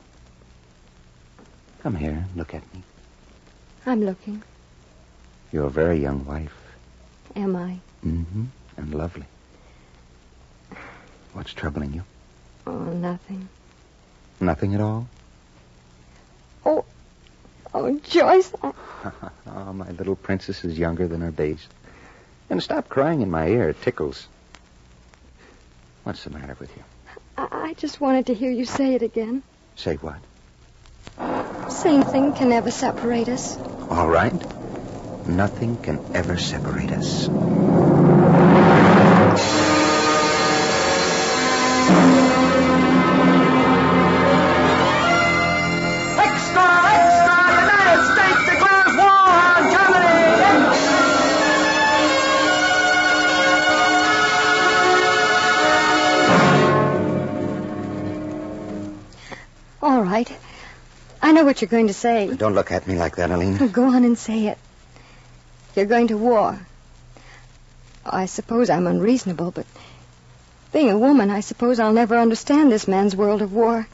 Come 1.82 1.96
here, 1.96 2.26
look 2.36 2.54
at 2.54 2.62
me. 2.74 2.84
I'm 3.86 4.04
looking. 4.04 4.44
You're 5.52 5.68
a 5.68 5.70
very 5.70 6.00
young 6.00 6.26
wife. 6.26 6.54
Am 7.36 7.56
I? 7.56 7.80
Mm-hmm. 8.06 8.46
And 8.78 8.96
lovely. 8.96 9.26
What's 11.34 11.54
troubling 11.54 11.94
you? 11.94 12.04
Oh, 12.68 12.78
nothing. 12.78 13.50
Nothing 14.40 14.76
at 14.76 14.82
all? 14.82 15.08
Oh, 16.66 16.86
oh, 17.74 18.00
Joyce. 18.00 18.54
I... 18.62 18.74
oh, 19.48 19.74
my 19.74 19.90
little 19.92 20.16
princess 20.16 20.64
is 20.64 20.78
younger 20.78 21.08
than 21.08 21.22
her 21.22 21.32
days. 21.32 21.68
And 22.50 22.62
stop 22.62 22.90
crying 22.90 23.22
in 23.22 23.32
my 23.32 23.48
ear. 23.48 23.70
It 23.70 23.82
tickles. 23.82 24.28
What's 26.04 26.24
the 26.24 26.30
matter 26.30 26.56
with 26.60 26.76
you? 26.76 26.84
I 27.38 27.48
I 27.70 27.74
just 27.74 28.00
wanted 28.00 28.28
to 28.28 28.34
hear 28.34 28.52
you 28.52 28.66
say 28.66 28.94
it 28.94 29.02
again. 29.02 29.42
Say 29.76 29.96
what? 29.96 30.20
Same 31.72 32.04
thing 32.04 32.34
can 32.34 32.50
never 32.50 32.72
separate 32.72 33.30
us. 33.30 33.58
All 33.90 34.10
right. 34.10 34.34
Nothing 35.28 35.78
can 35.78 36.00
ever 36.14 36.38
separate 36.38 36.92
us. 36.92 37.30
You're 61.64 61.70
going 61.70 61.88
to 61.88 61.94
say. 61.94 62.28
Don't 62.36 62.56
look 62.56 62.74
at 62.74 62.88
me 62.88 62.98
like 62.98 63.16
that, 63.16 63.32
Aline. 63.32 63.70
Go 63.70 63.86
on 63.86 64.04
and 64.04 64.18
say 64.18 64.48
it. 64.48 64.58
You're 65.78 65.86
going 65.86 66.10
to 66.10 66.18
war. 66.18 66.60
I 68.06 68.26
suppose 68.26 68.70
I'm 68.70 68.86
unreasonable, 68.86 69.52
but 69.52 69.66
being 70.74 70.92
a 70.92 70.98
woman, 70.98 71.30
I 71.30 71.40
suppose 71.40 71.80
I'll 71.80 71.94
never 71.94 72.18
understand 72.18 72.70
this 72.70 72.86
man's 72.86 73.16
world 73.16 73.42
of 73.42 73.54
war. 73.54 73.88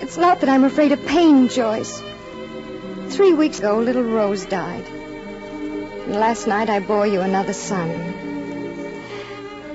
It's 0.00 0.16
not 0.16 0.40
that 0.40 0.48
I'm 0.48 0.64
afraid 0.64 0.92
of 0.92 1.04
pain, 1.04 1.48
Joyce. 1.48 2.02
Three 3.10 3.34
weeks 3.34 3.58
ago, 3.58 3.78
little 3.78 4.02
Rose 4.02 4.46
died. 4.46 4.86
And 4.86 6.14
last 6.14 6.46
night, 6.46 6.70
I 6.70 6.80
bore 6.80 7.06
you 7.06 7.20
another 7.20 7.52
son. 7.52 8.31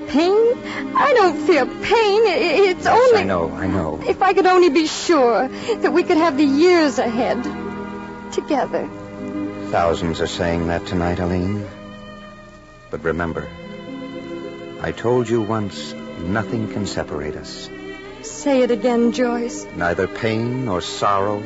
Pain. 0.08 0.94
I 0.96 1.12
don't 1.14 1.46
feel 1.46 1.66
pain. 1.66 2.22
It's 2.26 2.84
Yes, 2.84 2.98
only. 2.98 3.20
I 3.20 3.24
know, 3.24 3.50
I 3.50 3.66
know. 3.66 4.00
If 4.06 4.22
I 4.22 4.32
could 4.32 4.46
only 4.46 4.70
be 4.70 4.86
sure 4.86 5.48
that 5.48 5.92
we 5.92 6.02
could 6.02 6.16
have 6.18 6.36
the 6.36 6.44
years 6.44 6.98
ahead 6.98 7.42
together. 8.32 8.88
Thousands 9.70 10.20
are 10.20 10.26
saying 10.26 10.68
that 10.68 10.86
tonight, 10.86 11.18
Aline. 11.18 11.66
But 12.90 13.04
remember, 13.04 13.48
I 14.80 14.92
told 14.92 15.28
you 15.28 15.42
once 15.42 15.92
nothing 16.20 16.68
can 16.72 16.86
separate 16.86 17.36
us. 17.36 17.68
Say 18.22 18.62
it 18.62 18.70
again, 18.70 19.12
Joyce. 19.12 19.66
Neither 19.76 20.08
pain 20.08 20.64
nor 20.64 20.80
sorrow 20.80 21.40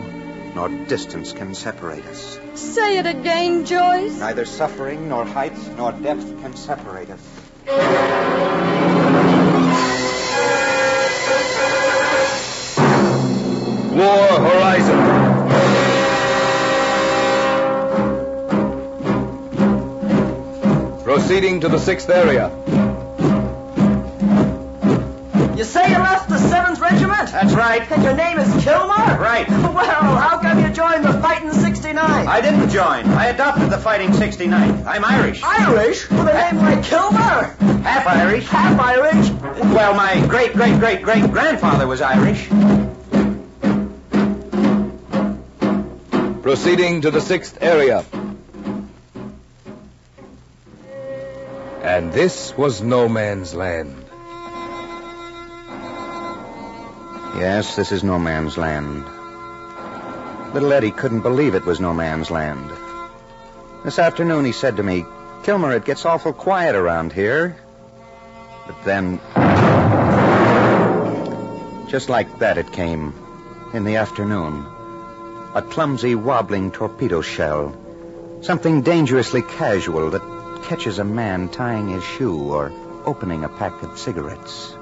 nor 0.54 0.68
distance 0.68 1.32
can 1.32 1.54
separate 1.54 2.04
us. 2.06 2.38
Say 2.54 2.98
it 2.98 3.06
again, 3.06 3.64
Joyce. 3.64 4.18
Neither 4.18 4.44
suffering 4.44 5.08
nor 5.08 5.24
heights 5.24 5.66
nor 5.76 5.92
depth 5.92 6.40
can 6.42 6.54
separate 6.56 7.10
us. 7.10 7.41
War 13.96 14.40
Horizon. 14.40 14.98
Proceeding 21.04 21.60
to 21.60 21.68
the 21.68 21.78
sixth 21.78 22.10
area. 22.10 22.61
You 25.62 25.68
say 25.68 25.92
you 25.92 25.98
left 25.98 26.28
the 26.28 26.38
7th 26.38 26.80
Regiment? 26.80 27.30
That's 27.30 27.54
right. 27.54 27.88
And 27.92 28.02
your 28.02 28.14
name 28.14 28.36
is 28.36 28.64
Kilmer? 28.64 29.16
Right. 29.16 29.48
Well, 29.48 30.16
how 30.16 30.40
come 30.40 30.58
you 30.58 30.68
joined 30.70 31.04
the 31.04 31.12
Fighting 31.22 31.52
69? 31.52 32.00
I 32.00 32.40
didn't 32.40 32.68
join. 32.70 33.06
I 33.06 33.26
adopted 33.26 33.70
the 33.70 33.78
Fighting 33.78 34.08
69th. 34.08 34.84
I'm 34.84 35.04
Irish. 35.04 35.40
Irish? 35.44 36.10
With 36.10 36.18
a 36.18 36.50
name 36.52 36.56
like 36.60 36.82
Kilmer? 36.82 37.54
Half 37.84 38.08
Irish. 38.08 38.48
Half 38.48 38.80
Irish? 38.80 39.30
Well, 39.72 39.94
my 39.94 40.26
great, 40.26 40.52
great, 40.52 40.80
great, 40.80 41.00
great 41.00 41.30
grandfather 41.30 41.86
was 41.86 42.00
Irish. 42.00 42.48
Proceeding 46.42 47.02
to 47.02 47.12
the 47.12 47.20
sixth 47.20 47.58
area. 47.62 48.04
And 51.82 52.12
this 52.12 52.52
was 52.56 52.82
no 52.82 53.08
man's 53.08 53.54
land. 53.54 54.01
Yes, 57.34 57.76
this 57.76 57.92
is 57.92 58.04
no 58.04 58.18
man's 58.18 58.58
land. 58.58 59.06
Little 60.52 60.72
Eddie 60.72 60.90
couldn't 60.90 61.22
believe 61.22 61.54
it 61.54 61.64
was 61.64 61.80
no 61.80 61.94
man's 61.94 62.30
land. 62.30 62.70
This 63.84 63.98
afternoon 63.98 64.44
he 64.44 64.52
said 64.52 64.76
to 64.76 64.82
me, 64.82 65.06
Kilmer, 65.42 65.72
it 65.72 65.86
gets 65.86 66.04
awful 66.04 66.34
quiet 66.34 66.76
around 66.76 67.12
here. 67.12 67.56
But 68.66 68.84
then, 68.84 69.18
just 71.88 72.10
like 72.10 72.38
that, 72.40 72.58
it 72.58 72.70
came 72.70 73.14
in 73.72 73.84
the 73.84 73.96
afternoon. 73.96 74.66
A 75.54 75.62
clumsy, 75.62 76.14
wobbling 76.14 76.70
torpedo 76.70 77.22
shell. 77.22 77.74
Something 78.42 78.82
dangerously 78.82 79.40
casual 79.40 80.10
that 80.10 80.64
catches 80.64 80.98
a 80.98 81.04
man 81.04 81.48
tying 81.48 81.88
his 81.88 82.04
shoe 82.04 82.52
or 82.52 82.70
opening 83.06 83.42
a 83.42 83.48
pack 83.48 83.82
of 83.82 83.98
cigarettes. 83.98 84.76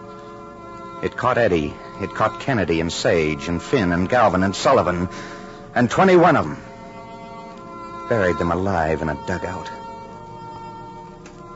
It 1.03 1.17
caught 1.17 1.39
Eddie. 1.39 1.75
It 2.01 2.15
caught 2.15 2.41
Kennedy 2.41 2.81
and 2.81 2.93
Sage 2.93 3.49
and 3.49 3.63
Finn 3.63 3.93
and 3.93 4.09
Galvin 4.09 4.43
and 4.43 4.55
Sullivan 4.55 5.09
and 5.75 5.91
21 5.91 6.37
of 6.37 6.47
them. 6.47 8.09
Buried 8.09 8.39
them 8.39 8.53
alive 8.53 9.01
in 9.03 9.09
a 9.09 9.27
dugout. 9.27 9.71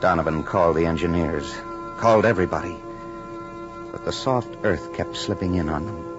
Donovan 0.01 0.43
called 0.43 0.75
the 0.75 0.85
engineers, 0.85 1.53
called 1.97 2.25
everybody. 2.25 2.75
But 3.91 4.03
the 4.03 4.11
soft 4.11 4.49
earth 4.63 4.93
kept 4.93 5.15
slipping 5.15 5.55
in 5.55 5.69
on 5.69 5.85
them. 5.85 6.15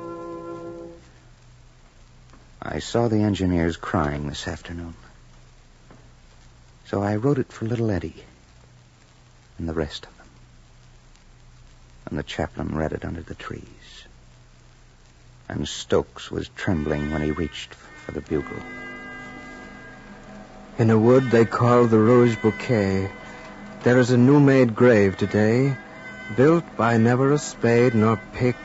I 2.62 2.78
saw 2.78 3.08
the 3.08 3.20
engineers 3.20 3.76
crying 3.76 4.28
this 4.28 4.48
afternoon. 4.48 4.94
So 6.86 7.02
I 7.02 7.16
wrote 7.16 7.38
it 7.38 7.52
for 7.52 7.64
little 7.64 7.90
Eddie 7.90 8.24
and 9.58 9.68
the 9.68 9.74
rest 9.74 10.04
of 10.04 10.10
them. 10.10 10.15
And 12.06 12.18
the 12.18 12.22
chaplain 12.22 12.76
read 12.76 12.92
it 12.92 13.04
under 13.04 13.20
the 13.20 13.34
trees. 13.34 14.06
And 15.48 15.66
Stokes 15.68 16.30
was 16.30 16.48
trembling 16.56 17.10
when 17.10 17.22
he 17.22 17.30
reached 17.30 17.74
for 17.74 18.12
the 18.12 18.20
bugle. 18.20 18.62
In 20.78 20.90
a 20.90 20.98
wood 20.98 21.30
they 21.30 21.44
call 21.44 21.86
the 21.86 21.98
Rouge 21.98 22.36
Bouquet, 22.36 23.10
there 23.82 23.98
is 23.98 24.10
a 24.10 24.16
new-made 24.16 24.74
grave 24.74 25.16
today, 25.16 25.76
built 26.36 26.64
by 26.76 26.96
never 26.96 27.32
a 27.32 27.38
spade 27.38 27.94
nor 27.94 28.20
pick, 28.34 28.56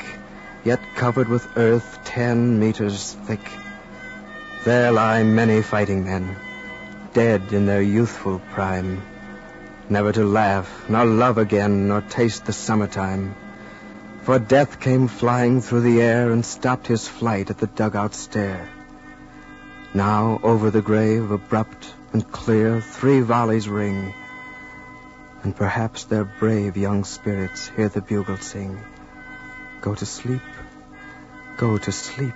yet 0.64 0.80
covered 0.96 1.28
with 1.28 1.58
earth 1.58 2.00
ten 2.04 2.60
meters 2.60 3.14
thick. 3.26 3.40
There 4.64 4.92
lie 4.92 5.24
many 5.24 5.62
fighting 5.62 6.06
men, 6.06 6.36
dead 7.14 7.54
in 7.54 7.66
their 7.66 7.82
youthful 7.82 8.40
prime, 8.52 9.02
never 9.92 10.14
to 10.14 10.24
laugh, 10.24 10.90
nor 10.90 11.06
love 11.06 11.38
again, 11.38 11.90
nor 11.90 12.02
taste 12.02 12.46
the 12.46 12.54
summertime. 12.54 13.36
For 14.24 14.40
death 14.40 14.80
came 14.80 15.10
flying 15.10 15.60
through 15.60 15.82
the 15.82 16.02
air 16.02 16.32
and 16.32 16.46
stopped 16.46 16.88
his 16.88 17.08
flight 17.08 17.50
at 17.50 17.58
the 17.58 17.68
dugout 17.68 18.16
stair. 18.16 18.70
Now 19.94 20.40
over 20.42 20.72
the 20.72 20.82
grave, 20.82 21.30
abrupt 21.30 21.94
and 22.14 22.32
clear, 22.32 22.80
three 22.80 23.20
volleys 23.20 23.68
ring, 23.68 24.14
and 25.44 25.54
perhaps 25.54 26.06
their 26.06 26.24
brave 26.24 26.78
young 26.78 27.04
spirits 27.04 27.68
hear 27.76 27.90
the 27.90 28.02
bugle 28.02 28.38
sing. 28.38 28.80
Go 29.82 29.94
to 29.96 30.06
sleep, 30.06 30.42
go 31.58 31.78
to 31.78 31.92
sleep. 31.92 32.36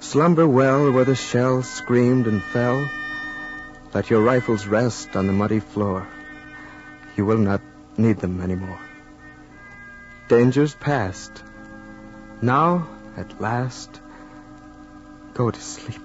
Slumber 0.00 0.48
well 0.48 0.90
where 0.90 1.04
the 1.04 1.14
shells 1.14 1.70
screamed 1.70 2.26
and 2.26 2.42
fell. 2.42 2.88
Let 3.94 4.10
your 4.10 4.22
rifles 4.22 4.66
rest 4.66 5.16
on 5.16 5.26
the 5.26 5.32
muddy 5.32 5.60
floor. 5.60 6.06
You 7.16 7.24
will 7.24 7.38
not 7.38 7.62
need 7.96 8.18
them 8.18 8.42
anymore. 8.42 8.78
Danger's 10.28 10.74
past. 10.74 11.42
Now, 12.42 12.88
at 13.16 13.40
last, 13.40 14.00
go 15.32 15.50
to 15.50 15.60
sleep. 15.60 16.00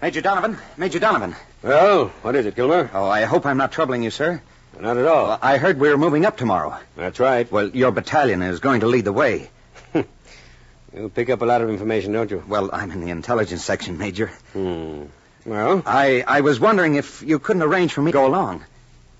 Major 0.00 0.22
Donovan, 0.22 0.56
Major 0.78 0.98
Donovan. 0.98 1.36
Well, 1.62 2.08
what 2.22 2.34
is 2.34 2.46
it, 2.46 2.56
Kilmer? 2.56 2.90
Oh, 2.94 3.08
I 3.08 3.24
hope 3.24 3.44
I'm 3.44 3.58
not 3.58 3.72
troubling 3.72 4.02
you, 4.02 4.10
sir. 4.10 4.40
Not 4.78 4.96
at 4.96 5.06
all. 5.06 5.28
Well, 5.28 5.38
I 5.42 5.58
heard 5.58 5.78
we 5.78 5.88
were 5.88 5.98
moving 5.98 6.24
up 6.24 6.36
tomorrow. 6.36 6.78
That's 6.96 7.18
right. 7.20 7.50
Well, 7.50 7.68
your 7.70 7.90
battalion 7.90 8.42
is 8.42 8.60
going 8.60 8.80
to 8.80 8.86
lead 8.86 9.04
the 9.04 9.12
way. 9.12 9.50
You 10.92 11.08
pick 11.08 11.30
up 11.30 11.40
a 11.40 11.44
lot 11.44 11.62
of 11.62 11.70
information, 11.70 12.12
don't 12.12 12.28
you? 12.32 12.42
Well, 12.48 12.68
I'm 12.72 12.90
in 12.90 13.00
the 13.00 13.10
intelligence 13.10 13.64
section, 13.64 13.96
Major. 13.96 14.26
Hmm. 14.52 15.04
Well, 15.46 15.84
I, 15.86 16.24
I 16.26 16.40
was 16.40 16.58
wondering 16.58 16.96
if 16.96 17.22
you 17.22 17.38
couldn't 17.38 17.62
arrange 17.62 17.92
for 17.92 18.02
me 18.02 18.10
to 18.10 18.18
go 18.18 18.26
along. 18.26 18.64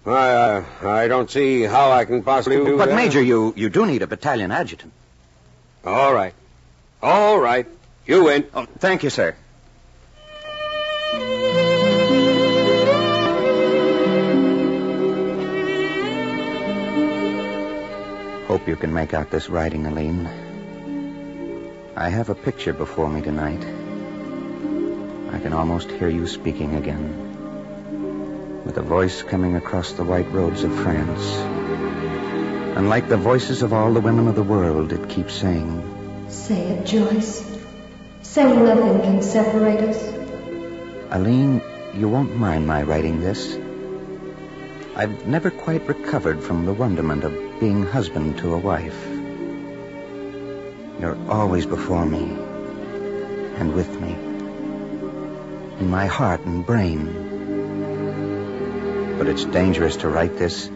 I, 0.04 0.10
uh, 0.30 0.64
I 0.82 1.06
don't 1.06 1.30
see 1.30 1.62
how 1.62 1.92
I 1.92 2.06
can 2.06 2.24
possibly 2.24 2.56
do 2.56 2.76
But, 2.76 2.86
that. 2.86 2.96
Major, 2.96 3.22
you, 3.22 3.54
you 3.56 3.68
do 3.70 3.86
need 3.86 4.02
a 4.02 4.08
battalion 4.08 4.50
adjutant. 4.50 4.92
All 5.84 6.12
right. 6.12 6.34
All 7.02 7.38
right. 7.38 7.66
You 8.04 8.24
win. 8.24 8.46
Oh, 8.52 8.66
thank 8.80 9.04
you, 9.04 9.10
sir. 9.10 9.36
Hope 18.60 18.68
you 18.68 18.76
can 18.76 18.92
make 18.92 19.14
out 19.14 19.30
this 19.30 19.48
writing, 19.48 19.86
Aline. 19.86 20.28
I 21.96 22.10
have 22.10 22.28
a 22.28 22.34
picture 22.34 22.74
before 22.74 23.08
me 23.08 23.22
tonight. 23.22 23.64
I 25.34 25.38
can 25.40 25.54
almost 25.54 25.90
hear 25.90 26.10
you 26.10 26.26
speaking 26.26 26.74
again. 26.74 28.62
With 28.66 28.76
a 28.76 28.82
voice 28.82 29.22
coming 29.22 29.56
across 29.56 29.92
the 29.92 30.04
white 30.04 30.30
roads 30.30 30.62
of 30.62 30.74
France. 30.74 31.36
And 32.76 32.90
like 32.90 33.08
the 33.08 33.16
voices 33.16 33.62
of 33.62 33.72
all 33.72 33.94
the 33.94 34.02
women 34.02 34.28
of 34.28 34.34
the 34.34 34.42
world, 34.42 34.92
it 34.92 35.08
keeps 35.08 35.32
saying, 35.32 36.26
Say 36.28 36.60
it, 36.60 36.84
Joyce. 36.84 37.42
Say 38.20 38.44
nothing 38.44 39.00
can 39.00 39.22
separate 39.22 39.80
us. 39.80 40.06
Aline, 41.10 41.62
you 41.94 42.10
won't 42.10 42.36
mind 42.36 42.66
my 42.66 42.82
writing 42.82 43.20
this. 43.20 43.58
I've 44.94 45.26
never 45.26 45.50
quite 45.50 45.88
recovered 45.88 46.42
from 46.42 46.66
the 46.66 46.74
wonderment 46.74 47.24
of 47.24 47.49
being 47.60 47.84
husband 47.84 48.38
to 48.38 48.54
a 48.54 48.58
wife. 48.58 49.06
You're 50.98 51.18
always 51.28 51.66
before 51.66 52.06
me 52.06 52.22
and 53.56 53.74
with 53.74 54.00
me, 54.00 54.12
in 55.78 55.90
my 55.90 56.06
heart 56.06 56.40
and 56.46 56.64
brain. 56.64 57.04
But 59.18 59.28
it's 59.28 59.44
dangerous 59.44 59.96
to 59.98 60.08
write 60.08 60.38
this. 60.38 60.70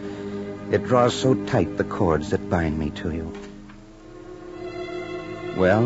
It 0.71 0.83
draws 0.83 1.15
so 1.15 1.33
tight 1.45 1.75
the 1.75 1.83
cords 1.83 2.29
that 2.29 2.49
bind 2.51 2.77
me 2.77 2.91
to 3.01 3.11
you. 3.11 3.33
Well, 5.57 5.85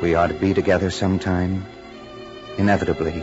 we 0.00 0.14
ought 0.14 0.28
to 0.28 0.34
be 0.34 0.54
together 0.54 0.90
sometime, 0.90 1.66
inevitably, 2.56 3.22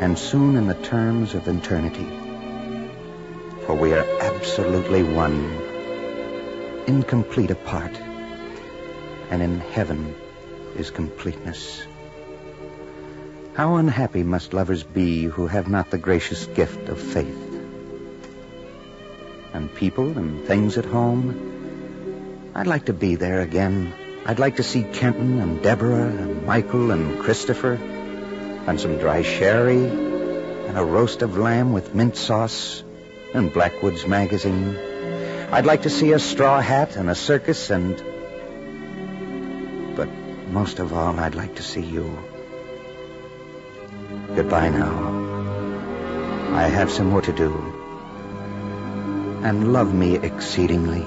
and 0.00 0.16
soon 0.16 0.56
in 0.56 0.68
the 0.68 0.74
terms 0.74 1.34
of 1.34 1.48
eternity. 1.48 2.17
For 3.68 3.74
we 3.74 3.92
are 3.92 4.06
absolutely 4.22 5.02
one, 5.02 5.44
incomplete 6.86 7.50
apart, 7.50 8.00
and 9.28 9.42
in 9.42 9.60
heaven 9.60 10.14
is 10.74 10.90
completeness. 10.90 11.82
How 13.52 13.76
unhappy 13.76 14.22
must 14.22 14.54
lovers 14.54 14.84
be 14.84 15.24
who 15.24 15.48
have 15.48 15.68
not 15.68 15.90
the 15.90 15.98
gracious 15.98 16.46
gift 16.46 16.88
of 16.88 16.98
faith? 16.98 17.60
And 19.52 19.74
people 19.74 20.16
and 20.16 20.46
things 20.46 20.78
at 20.78 20.86
home, 20.86 22.50
I'd 22.54 22.66
like 22.66 22.86
to 22.86 22.94
be 22.94 23.16
there 23.16 23.42
again. 23.42 23.92
I'd 24.24 24.38
like 24.38 24.56
to 24.56 24.62
see 24.62 24.82
Kenton 24.82 25.40
and 25.40 25.62
Deborah 25.62 26.06
and 26.06 26.46
Michael 26.46 26.90
and 26.90 27.18
Christopher 27.18 27.74
and 27.74 28.80
some 28.80 28.96
dry 28.96 29.20
sherry 29.20 29.84
and 29.84 30.78
a 30.78 30.84
roast 30.86 31.20
of 31.20 31.36
lamb 31.36 31.74
with 31.74 31.94
mint 31.94 32.16
sauce 32.16 32.82
and 33.34 33.52
Blackwood's 33.52 34.06
magazine. 34.06 34.76
I'd 35.50 35.66
like 35.66 35.82
to 35.82 35.90
see 35.90 36.12
a 36.12 36.18
straw 36.18 36.60
hat 36.60 36.96
and 36.96 37.10
a 37.10 37.14
circus 37.14 37.70
and. 37.70 37.96
But 39.96 40.08
most 40.50 40.78
of 40.78 40.92
all, 40.92 41.18
I'd 41.18 41.34
like 41.34 41.56
to 41.56 41.62
see 41.62 41.82
you. 41.82 42.18
Goodbye 44.34 44.68
now. 44.70 45.18
I 46.54 46.62
have 46.62 46.90
some 46.90 47.08
more 47.08 47.22
to 47.22 47.32
do. 47.32 47.52
And 49.42 49.72
love 49.72 49.94
me 49.94 50.16
exceedingly. 50.16 51.06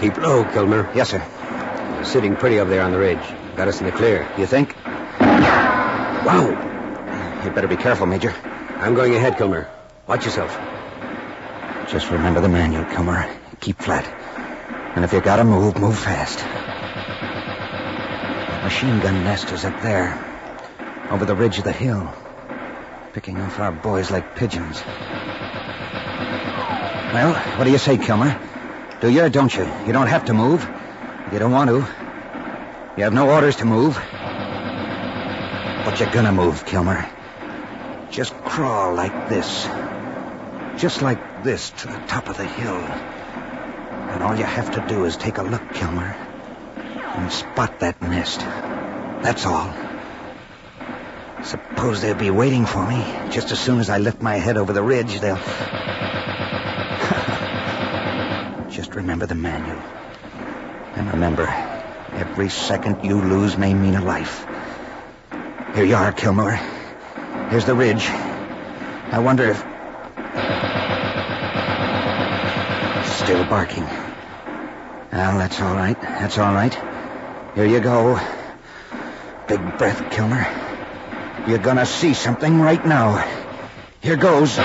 Keep 0.00 0.16
low, 0.16 0.44
Kilmer. 0.44 0.90
Yes, 0.94 1.10
sir. 1.10 1.22
Sitting 2.04 2.34
pretty 2.34 2.58
up 2.58 2.68
there 2.68 2.82
on 2.82 2.90
the 2.90 2.98
ridge. 2.98 3.39
Got 3.56 3.68
us 3.68 3.80
in 3.80 3.86
the 3.86 3.92
clear. 3.92 4.28
You 4.38 4.46
think? 4.46 4.74
Wow. 6.24 6.48
You'd 7.44 7.54
better 7.54 7.68
be 7.68 7.76
careful, 7.76 8.06
Major. 8.06 8.34
I'm 8.76 8.94
going 8.94 9.14
ahead, 9.14 9.36
Kilmer. 9.36 9.68
Watch 10.06 10.24
yourself. 10.24 10.58
Just 11.90 12.10
remember 12.10 12.40
the 12.40 12.48
manual, 12.48 12.84
Kilmer. 12.84 13.28
Keep 13.60 13.78
flat. 13.78 14.06
And 14.96 15.04
if 15.04 15.12
you 15.12 15.20
gotta 15.20 15.44
move, 15.44 15.78
move 15.78 15.98
fast. 15.98 16.38
That 18.50 18.64
machine 18.64 19.00
gun 19.00 19.24
nest 19.24 19.52
is 19.52 19.64
up 19.64 19.80
there, 19.82 20.18
over 21.10 21.24
the 21.24 21.34
ridge 21.34 21.58
of 21.58 21.64
the 21.64 21.72
hill, 21.72 22.12
picking 23.12 23.40
off 23.40 23.58
our 23.58 23.72
boys 23.72 24.10
like 24.10 24.36
pigeons. 24.36 24.82
Well, 27.12 27.34
what 27.56 27.64
do 27.64 27.70
you 27.70 27.78
say, 27.78 27.98
Kilmer? 27.98 28.38
Do 29.00 29.08
you 29.10 29.22
or 29.22 29.28
don't 29.28 29.54
you? 29.54 29.64
You 29.86 29.92
don't 29.92 30.06
have 30.06 30.26
to 30.26 30.34
move. 30.34 30.68
You 31.32 31.38
don't 31.38 31.52
want 31.52 31.70
to. 31.70 31.86
You 32.96 33.04
have 33.04 33.14
no 33.14 33.30
orders 33.30 33.56
to 33.56 33.64
move. 33.64 33.94
But 35.84 36.00
you're 36.00 36.10
gonna 36.10 36.32
move, 36.32 36.66
Kilmer. 36.66 37.08
Just 38.10 38.34
crawl 38.44 38.94
like 38.94 39.28
this. 39.28 39.68
Just 40.76 41.00
like 41.00 41.44
this 41.44 41.70
to 41.70 41.86
the 41.86 42.00
top 42.08 42.28
of 42.28 42.36
the 42.36 42.44
hill. 42.44 42.82
And 44.10 44.24
all 44.24 44.36
you 44.36 44.44
have 44.44 44.72
to 44.72 44.84
do 44.88 45.04
is 45.04 45.16
take 45.16 45.38
a 45.38 45.42
look, 45.42 45.72
Kilmer. 45.72 46.16
And 47.16 47.30
spot 47.30 47.78
that 47.78 48.02
nest. 48.02 48.40
That's 49.22 49.46
all. 49.46 49.72
Suppose 51.44 52.02
they'll 52.02 52.16
be 52.16 52.30
waiting 52.30 52.66
for 52.66 52.84
me. 52.84 53.04
Just 53.30 53.52
as 53.52 53.60
soon 53.60 53.78
as 53.78 53.88
I 53.88 53.98
lift 53.98 54.20
my 54.20 54.34
head 54.34 54.56
over 54.56 54.72
the 54.72 54.82
ridge, 54.82 55.20
they'll. 55.20 55.36
Just 58.70 58.96
remember 58.96 59.26
the 59.26 59.36
manual. 59.36 59.78
And 60.96 61.12
remember, 61.12 61.69
every 62.12 62.48
second 62.48 63.04
you 63.04 63.20
lose 63.20 63.56
may 63.56 63.74
mean 63.74 63.94
a 63.94 64.04
life. 64.04 64.46
Here 65.74 65.84
you 65.84 65.94
are, 65.94 66.12
Kilmer. 66.12 66.52
Here's 67.50 67.64
the 67.64 67.74
ridge. 67.74 68.08
I 68.08 69.18
wonder 69.18 69.44
if. 69.44 69.58
Still 73.22 73.44
barking. 73.44 73.84
Well, 75.12 75.38
that's 75.38 75.60
all 75.60 75.74
right. 75.74 76.00
That's 76.00 76.38
all 76.38 76.54
right. 76.54 76.74
Here 77.54 77.66
you 77.66 77.80
go. 77.80 78.18
Big 79.48 79.78
breath, 79.78 80.10
Kilmer. 80.10 80.46
You're 81.48 81.58
gonna 81.58 81.86
see 81.86 82.14
something 82.14 82.60
right 82.60 82.84
now. 82.84 83.26
Here 84.00 84.16
goes. 84.16 84.58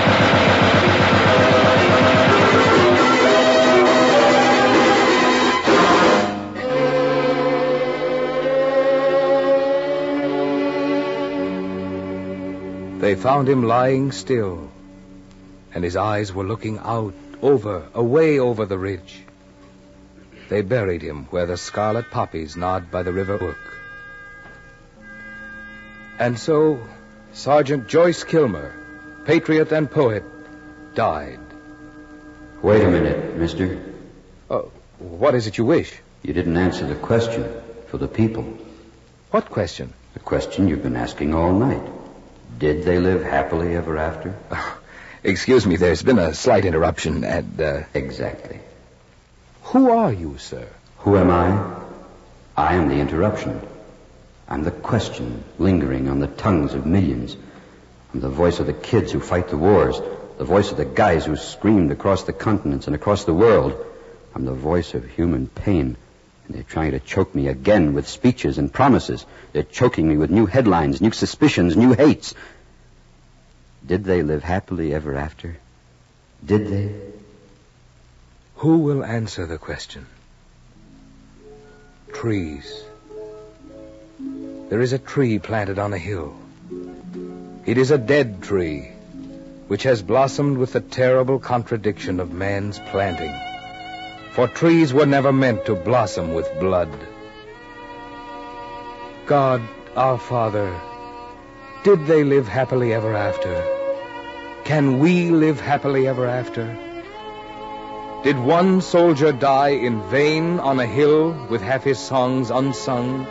They 13.06 13.14
found 13.14 13.48
him 13.48 13.62
lying 13.62 14.10
still, 14.10 14.68
and 15.72 15.84
his 15.84 15.94
eyes 15.94 16.32
were 16.32 16.42
looking 16.42 16.78
out, 16.78 17.14
over, 17.40 17.84
away 17.94 18.40
over 18.40 18.66
the 18.66 18.76
ridge. 18.76 19.20
They 20.48 20.62
buried 20.62 21.02
him 21.02 21.26
where 21.26 21.46
the 21.46 21.56
scarlet 21.56 22.10
poppies 22.10 22.56
nod 22.56 22.90
by 22.90 23.04
the 23.04 23.12
river 23.12 23.38
brook. 23.38 23.78
And 26.18 26.36
so, 26.36 26.80
Sergeant 27.32 27.86
Joyce 27.86 28.24
Kilmer, 28.24 28.74
patriot 29.24 29.70
and 29.70 29.88
poet, 29.88 30.24
died. 30.96 31.38
Wait 32.60 32.82
a 32.82 32.90
minute, 32.90 33.36
mister. 33.36 33.80
Oh, 34.50 34.72
what 34.98 35.36
is 35.36 35.46
it 35.46 35.58
you 35.58 35.64
wish? 35.64 35.94
You 36.24 36.32
didn't 36.32 36.56
answer 36.56 36.88
the 36.88 36.96
question 36.96 37.46
for 37.86 37.98
the 37.98 38.08
people. 38.08 38.42
What 39.30 39.48
question? 39.48 39.92
The 40.14 40.18
question 40.18 40.66
you've 40.66 40.82
been 40.82 40.96
asking 40.96 41.34
all 41.34 41.52
night. 41.52 41.95
Did 42.58 42.84
they 42.84 42.98
live 42.98 43.22
happily 43.22 43.76
ever 43.76 43.98
after? 43.98 44.34
Oh, 44.50 44.78
excuse 45.22 45.66
me, 45.66 45.76
there's 45.76 46.02
been 46.02 46.18
a 46.18 46.34
slight 46.34 46.64
interruption, 46.64 47.24
and, 47.24 47.60
uh... 47.60 47.82
Exactly. 47.92 48.60
Who 49.64 49.90
are 49.90 50.12
you, 50.12 50.38
sir? 50.38 50.68
Who 50.98 51.16
am 51.16 51.30
I? 51.30 51.82
I 52.56 52.76
am 52.76 52.88
the 52.88 52.94
interruption. 52.94 53.60
I'm 54.48 54.62
the 54.62 54.70
question 54.70 55.44
lingering 55.58 56.08
on 56.08 56.20
the 56.20 56.28
tongues 56.28 56.72
of 56.72 56.86
millions. 56.86 57.36
I'm 58.14 58.20
the 58.20 58.30
voice 58.30 58.60
of 58.60 58.66
the 58.66 58.72
kids 58.72 59.12
who 59.12 59.20
fight 59.20 59.48
the 59.48 59.58
wars, 59.58 60.00
the 60.38 60.44
voice 60.44 60.70
of 60.70 60.76
the 60.76 60.84
guys 60.84 61.26
who 61.26 61.36
screamed 61.36 61.90
across 61.90 62.22
the 62.22 62.32
continents 62.32 62.86
and 62.86 62.94
across 62.94 63.24
the 63.24 63.34
world. 63.34 63.84
I'm 64.34 64.44
the 64.44 64.54
voice 64.54 64.94
of 64.94 65.04
human 65.04 65.48
pain. 65.48 65.96
They're 66.48 66.62
trying 66.62 66.92
to 66.92 67.00
choke 67.00 67.34
me 67.34 67.48
again 67.48 67.92
with 67.94 68.08
speeches 68.08 68.58
and 68.58 68.72
promises. 68.72 69.26
They're 69.52 69.62
choking 69.62 70.08
me 70.08 70.16
with 70.16 70.30
new 70.30 70.46
headlines, 70.46 71.00
new 71.00 71.10
suspicions, 71.10 71.76
new 71.76 71.92
hates. 71.92 72.34
Did 73.84 74.04
they 74.04 74.22
live 74.22 74.42
happily 74.42 74.94
ever 74.94 75.16
after? 75.16 75.56
Did 76.44 76.68
they? 76.68 76.94
Who 78.56 78.78
will 78.78 79.04
answer 79.04 79.46
the 79.46 79.58
question? 79.58 80.06
Trees. 82.12 82.84
There 84.68 84.80
is 84.80 84.92
a 84.92 84.98
tree 84.98 85.38
planted 85.38 85.78
on 85.78 85.92
a 85.92 85.98
hill. 85.98 86.34
It 87.66 87.78
is 87.78 87.90
a 87.90 87.98
dead 87.98 88.42
tree, 88.42 88.92
which 89.68 89.82
has 89.82 90.02
blossomed 90.02 90.58
with 90.58 90.72
the 90.72 90.80
terrible 90.80 91.38
contradiction 91.38 92.20
of 92.20 92.32
man's 92.32 92.78
planting. 92.78 93.34
For 94.36 94.46
trees 94.46 94.92
were 94.92 95.06
never 95.06 95.32
meant 95.32 95.64
to 95.64 95.74
blossom 95.74 96.34
with 96.34 96.46
blood. 96.60 96.90
God, 99.24 99.62
our 99.96 100.18
Father, 100.18 100.78
did 101.84 102.04
they 102.04 102.22
live 102.22 102.46
happily 102.46 102.92
ever 102.92 103.14
after? 103.14 103.54
Can 104.64 104.98
we 104.98 105.30
live 105.30 105.58
happily 105.58 106.06
ever 106.06 106.26
after? 106.26 106.66
Did 108.24 108.38
one 108.38 108.82
soldier 108.82 109.32
die 109.32 109.70
in 109.70 110.02
vain 110.10 110.60
on 110.60 110.80
a 110.80 110.86
hill 110.86 111.32
with 111.48 111.62
half 111.62 111.84
his 111.84 111.98
songs 111.98 112.50
unsung? 112.50 113.24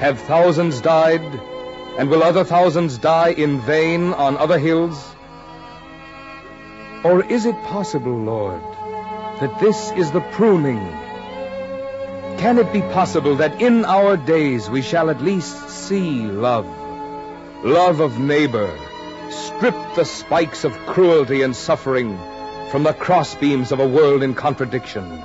Have 0.00 0.18
thousands 0.18 0.80
died, 0.80 1.22
and 1.98 2.10
will 2.10 2.24
other 2.24 2.42
thousands 2.42 2.98
die 2.98 3.30
in 3.30 3.60
vain 3.60 4.12
on 4.12 4.36
other 4.38 4.58
hills? 4.58 5.06
Or 7.04 7.24
is 7.24 7.46
it 7.46 7.62
possible, 7.62 8.18
Lord, 8.18 8.64
that 9.40 9.60
this 9.60 9.92
is 9.92 10.10
the 10.12 10.20
pruning? 10.20 10.80
Can 12.38 12.58
it 12.58 12.72
be 12.72 12.80
possible 12.80 13.36
that 13.36 13.60
in 13.60 13.84
our 13.84 14.16
days 14.16 14.70
we 14.70 14.82
shall 14.82 15.10
at 15.10 15.22
least 15.22 15.68
see 15.68 16.22
love, 16.22 16.66
love 17.64 18.00
of 18.00 18.18
neighbor, 18.18 18.78
strip 19.30 19.74
the 19.94 20.04
spikes 20.04 20.64
of 20.64 20.72
cruelty 20.86 21.42
and 21.42 21.54
suffering 21.54 22.18
from 22.70 22.82
the 22.82 22.92
crossbeams 22.92 23.72
of 23.72 23.80
a 23.80 23.86
world 23.86 24.22
in 24.22 24.34
contradiction? 24.34 25.22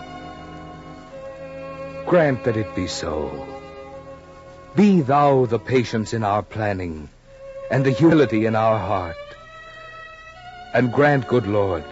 Grant 2.05 2.43
that 2.43 2.57
it 2.57 2.75
be 2.75 2.87
so. 2.87 3.47
Be 4.75 5.01
thou 5.01 5.45
the 5.45 5.59
patience 5.59 6.13
in 6.13 6.23
our 6.23 6.43
planning 6.43 7.09
and 7.69 7.85
the 7.85 7.91
humility 7.91 8.45
in 8.45 8.55
our 8.55 8.77
heart. 8.77 9.15
And 10.73 10.91
grant, 10.91 11.27
good 11.27 11.47
Lord, 11.47 11.85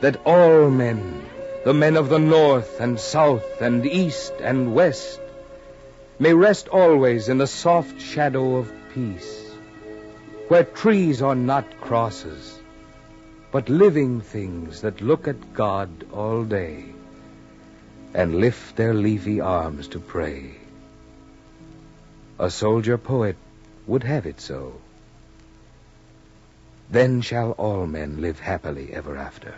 that 0.00 0.20
all 0.24 0.70
men, 0.70 1.29
the 1.64 1.74
men 1.74 1.96
of 1.96 2.08
the 2.08 2.18
north 2.18 2.80
and 2.80 2.98
south 2.98 3.60
and 3.60 3.84
east 3.84 4.32
and 4.40 4.74
west, 4.74 5.20
may 6.18 6.32
rest 6.32 6.68
always 6.68 7.28
in 7.28 7.38
the 7.38 7.46
soft 7.46 8.00
shadow 8.00 8.56
of 8.56 8.72
peace, 8.94 9.50
where 10.48 10.64
trees 10.64 11.20
are 11.20 11.34
not 11.34 11.80
crosses, 11.80 12.58
but 13.52 13.68
living 13.68 14.20
things 14.20 14.80
that 14.80 15.02
look 15.02 15.28
at 15.28 15.52
God 15.52 15.90
all 16.12 16.44
day 16.44 16.86
and 18.14 18.34
lift 18.34 18.76
their 18.76 18.94
leafy 18.94 19.40
arms 19.40 19.88
to 19.88 20.00
pray. 20.00 20.54
A 22.38 22.50
soldier 22.50 22.96
poet 22.96 23.36
would 23.86 24.02
have 24.02 24.24
it 24.24 24.40
so. 24.40 24.80
Then 26.90 27.20
shall 27.20 27.52
all 27.52 27.86
men 27.86 28.20
live 28.20 28.40
happily 28.40 28.92
ever 28.92 29.16
after. 29.16 29.54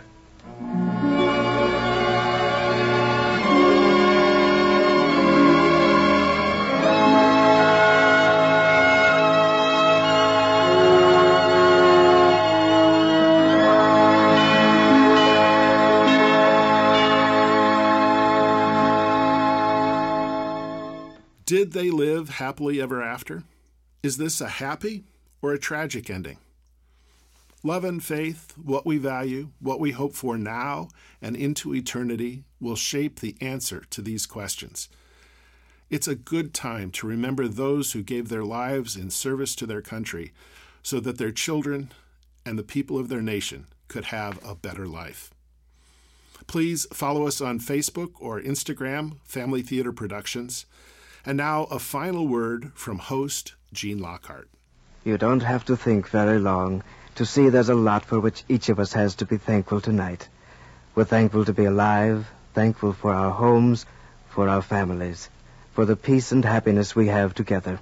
Did 21.53 21.73
they 21.73 21.91
live 21.91 22.29
happily 22.29 22.81
ever 22.81 23.03
after? 23.03 23.43
Is 24.01 24.17
this 24.17 24.41
a 24.41 24.47
happy 24.47 25.03
or 25.39 25.53
a 25.53 25.59
tragic 25.59 26.09
ending? 26.09 26.39
Love 27.61 27.83
and 27.85 28.03
faith, 28.03 28.57
what 28.57 28.87
we 28.87 28.97
value, 28.97 29.49
what 29.59 29.79
we 29.79 29.91
hope 29.91 30.15
for 30.15 30.35
now 30.35 30.87
and 31.21 31.35
into 31.35 31.75
eternity, 31.75 32.43
will 32.59 32.75
shape 32.75 33.19
the 33.19 33.35
answer 33.39 33.83
to 33.91 34.01
these 34.01 34.25
questions. 34.25 34.89
It's 35.91 36.07
a 36.07 36.15
good 36.15 36.55
time 36.55 36.89
to 36.89 37.05
remember 37.05 37.47
those 37.47 37.91
who 37.91 38.01
gave 38.01 38.29
their 38.29 38.43
lives 38.43 38.95
in 38.95 39.11
service 39.11 39.55
to 39.57 39.67
their 39.67 39.83
country 39.83 40.33
so 40.81 40.99
that 41.01 41.19
their 41.19 41.31
children 41.31 41.91
and 42.47 42.57
the 42.57 42.63
people 42.63 42.97
of 42.97 43.09
their 43.09 43.21
nation 43.21 43.67
could 43.89 44.05
have 44.05 44.43
a 44.43 44.55
better 44.55 44.87
life. 44.87 45.29
Please 46.47 46.87
follow 46.91 47.27
us 47.27 47.41
on 47.41 47.59
Facebook 47.59 48.13
or 48.19 48.41
Instagram, 48.41 49.17
Family 49.23 49.61
Theater 49.61 49.93
Productions. 49.93 50.65
And 51.25 51.37
now 51.37 51.63
a 51.71 51.79
final 51.79 52.27
word 52.27 52.73
from 52.75 52.99
host 52.99 53.53
Gene 53.71 53.99
Lockhart. 53.99 54.49
You 55.05 55.17
don't 55.17 55.43
have 55.43 55.63
to 55.65 55.77
think 55.77 56.09
very 56.09 56.37
long 56.37 56.83
to 57.15 57.25
see 57.25 57.47
there's 57.47 57.69
a 57.69 57.75
lot 57.75 58.03
for 58.03 58.19
which 58.19 58.43
each 58.49 58.67
of 58.67 58.77
us 58.77 58.91
has 58.91 59.15
to 59.15 59.25
be 59.25 59.37
thankful 59.37 59.79
tonight. 59.79 60.27
We're 60.95 61.05
thankful 61.05 61.45
to 61.45 61.53
be 61.53 61.63
alive, 61.63 62.29
thankful 62.53 62.91
for 62.91 63.13
our 63.13 63.31
homes, 63.31 63.85
for 64.31 64.49
our 64.49 64.61
families, 64.61 65.29
for 65.71 65.85
the 65.85 65.95
peace 65.95 66.33
and 66.33 66.43
happiness 66.43 66.93
we 66.93 67.07
have 67.07 67.33
together. 67.33 67.79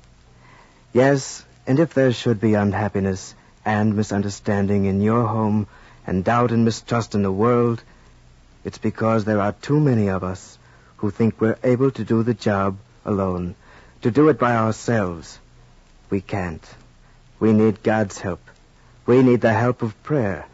Yes, 0.93 1.43
and 1.65 1.80
if 1.80 1.95
there 1.95 2.13
should 2.13 2.39
be 2.39 2.54
unhappiness 2.54 3.34
and 3.65 3.95
misunderstanding 3.95 4.86
in 4.86 5.01
your 5.01 5.25
home 5.25 5.65
and 6.06 6.23
doubt 6.23 6.51
and 6.51 6.63
mistrust 6.63 7.15
in 7.15 7.23
the 7.23 7.32
world, 7.32 7.82
it's 8.63 8.77
because 8.77 9.25
there 9.25 9.41
are 9.41 9.54
too 9.54 9.80
many 9.80 10.10
of 10.10 10.23
us 10.23 10.60
who 10.97 11.10
think 11.10 11.41
we're 11.41 11.58
able 11.63 11.89
to 11.89 12.04
do 12.04 12.21
the 12.21 12.36
job 12.36 12.77
alone, 13.05 13.55
to 14.01 14.11
do 14.11 14.29
it 14.29 14.39
by 14.39 14.55
ourselves. 14.55 15.39
We 16.09 16.21
can't. 16.21 16.65
We 17.39 17.53
need 17.53 17.83
God's 17.83 18.19
help. 18.19 18.41
We 19.05 19.23
need 19.23 19.41
the 19.41 19.53
help 19.53 19.81
of 19.81 20.01
prayer. 20.03 20.45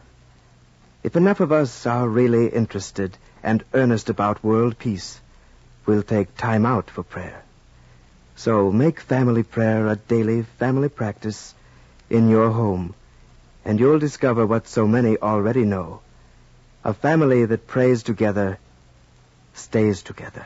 If 1.04 1.16
enough 1.16 1.40
of 1.40 1.52
us 1.52 1.86
are 1.86 2.08
really 2.08 2.48
interested 2.48 3.18
and 3.44 3.64
earnest 3.74 4.10
about 4.10 4.44
world 4.44 4.78
peace, 4.78 5.20
we'll 5.86 6.04
take 6.04 6.36
time 6.36 6.66
out 6.66 6.90
for 6.90 7.04
prayer. 7.04 7.44
So 8.36 8.72
make 8.72 9.00
family 9.00 9.44
prayer 9.44 9.88
a 9.88 9.96
daily 9.96 10.44
family 10.60 10.90
practice 10.90 11.56
in 12.10 12.30
your 12.30 12.52
home, 12.52 12.94
and 13.66 13.80
you'll 13.80 14.00
discover 14.00 14.46
what 14.46 14.68
so 14.68 14.88
many 14.88 15.18
already 15.18 15.66
know. 15.66 16.02
A 16.84 16.94
family 16.94 17.46
that 17.46 17.68
prays 17.68 18.04
together 18.04 18.60
stays 19.54 20.04
together. 20.04 20.46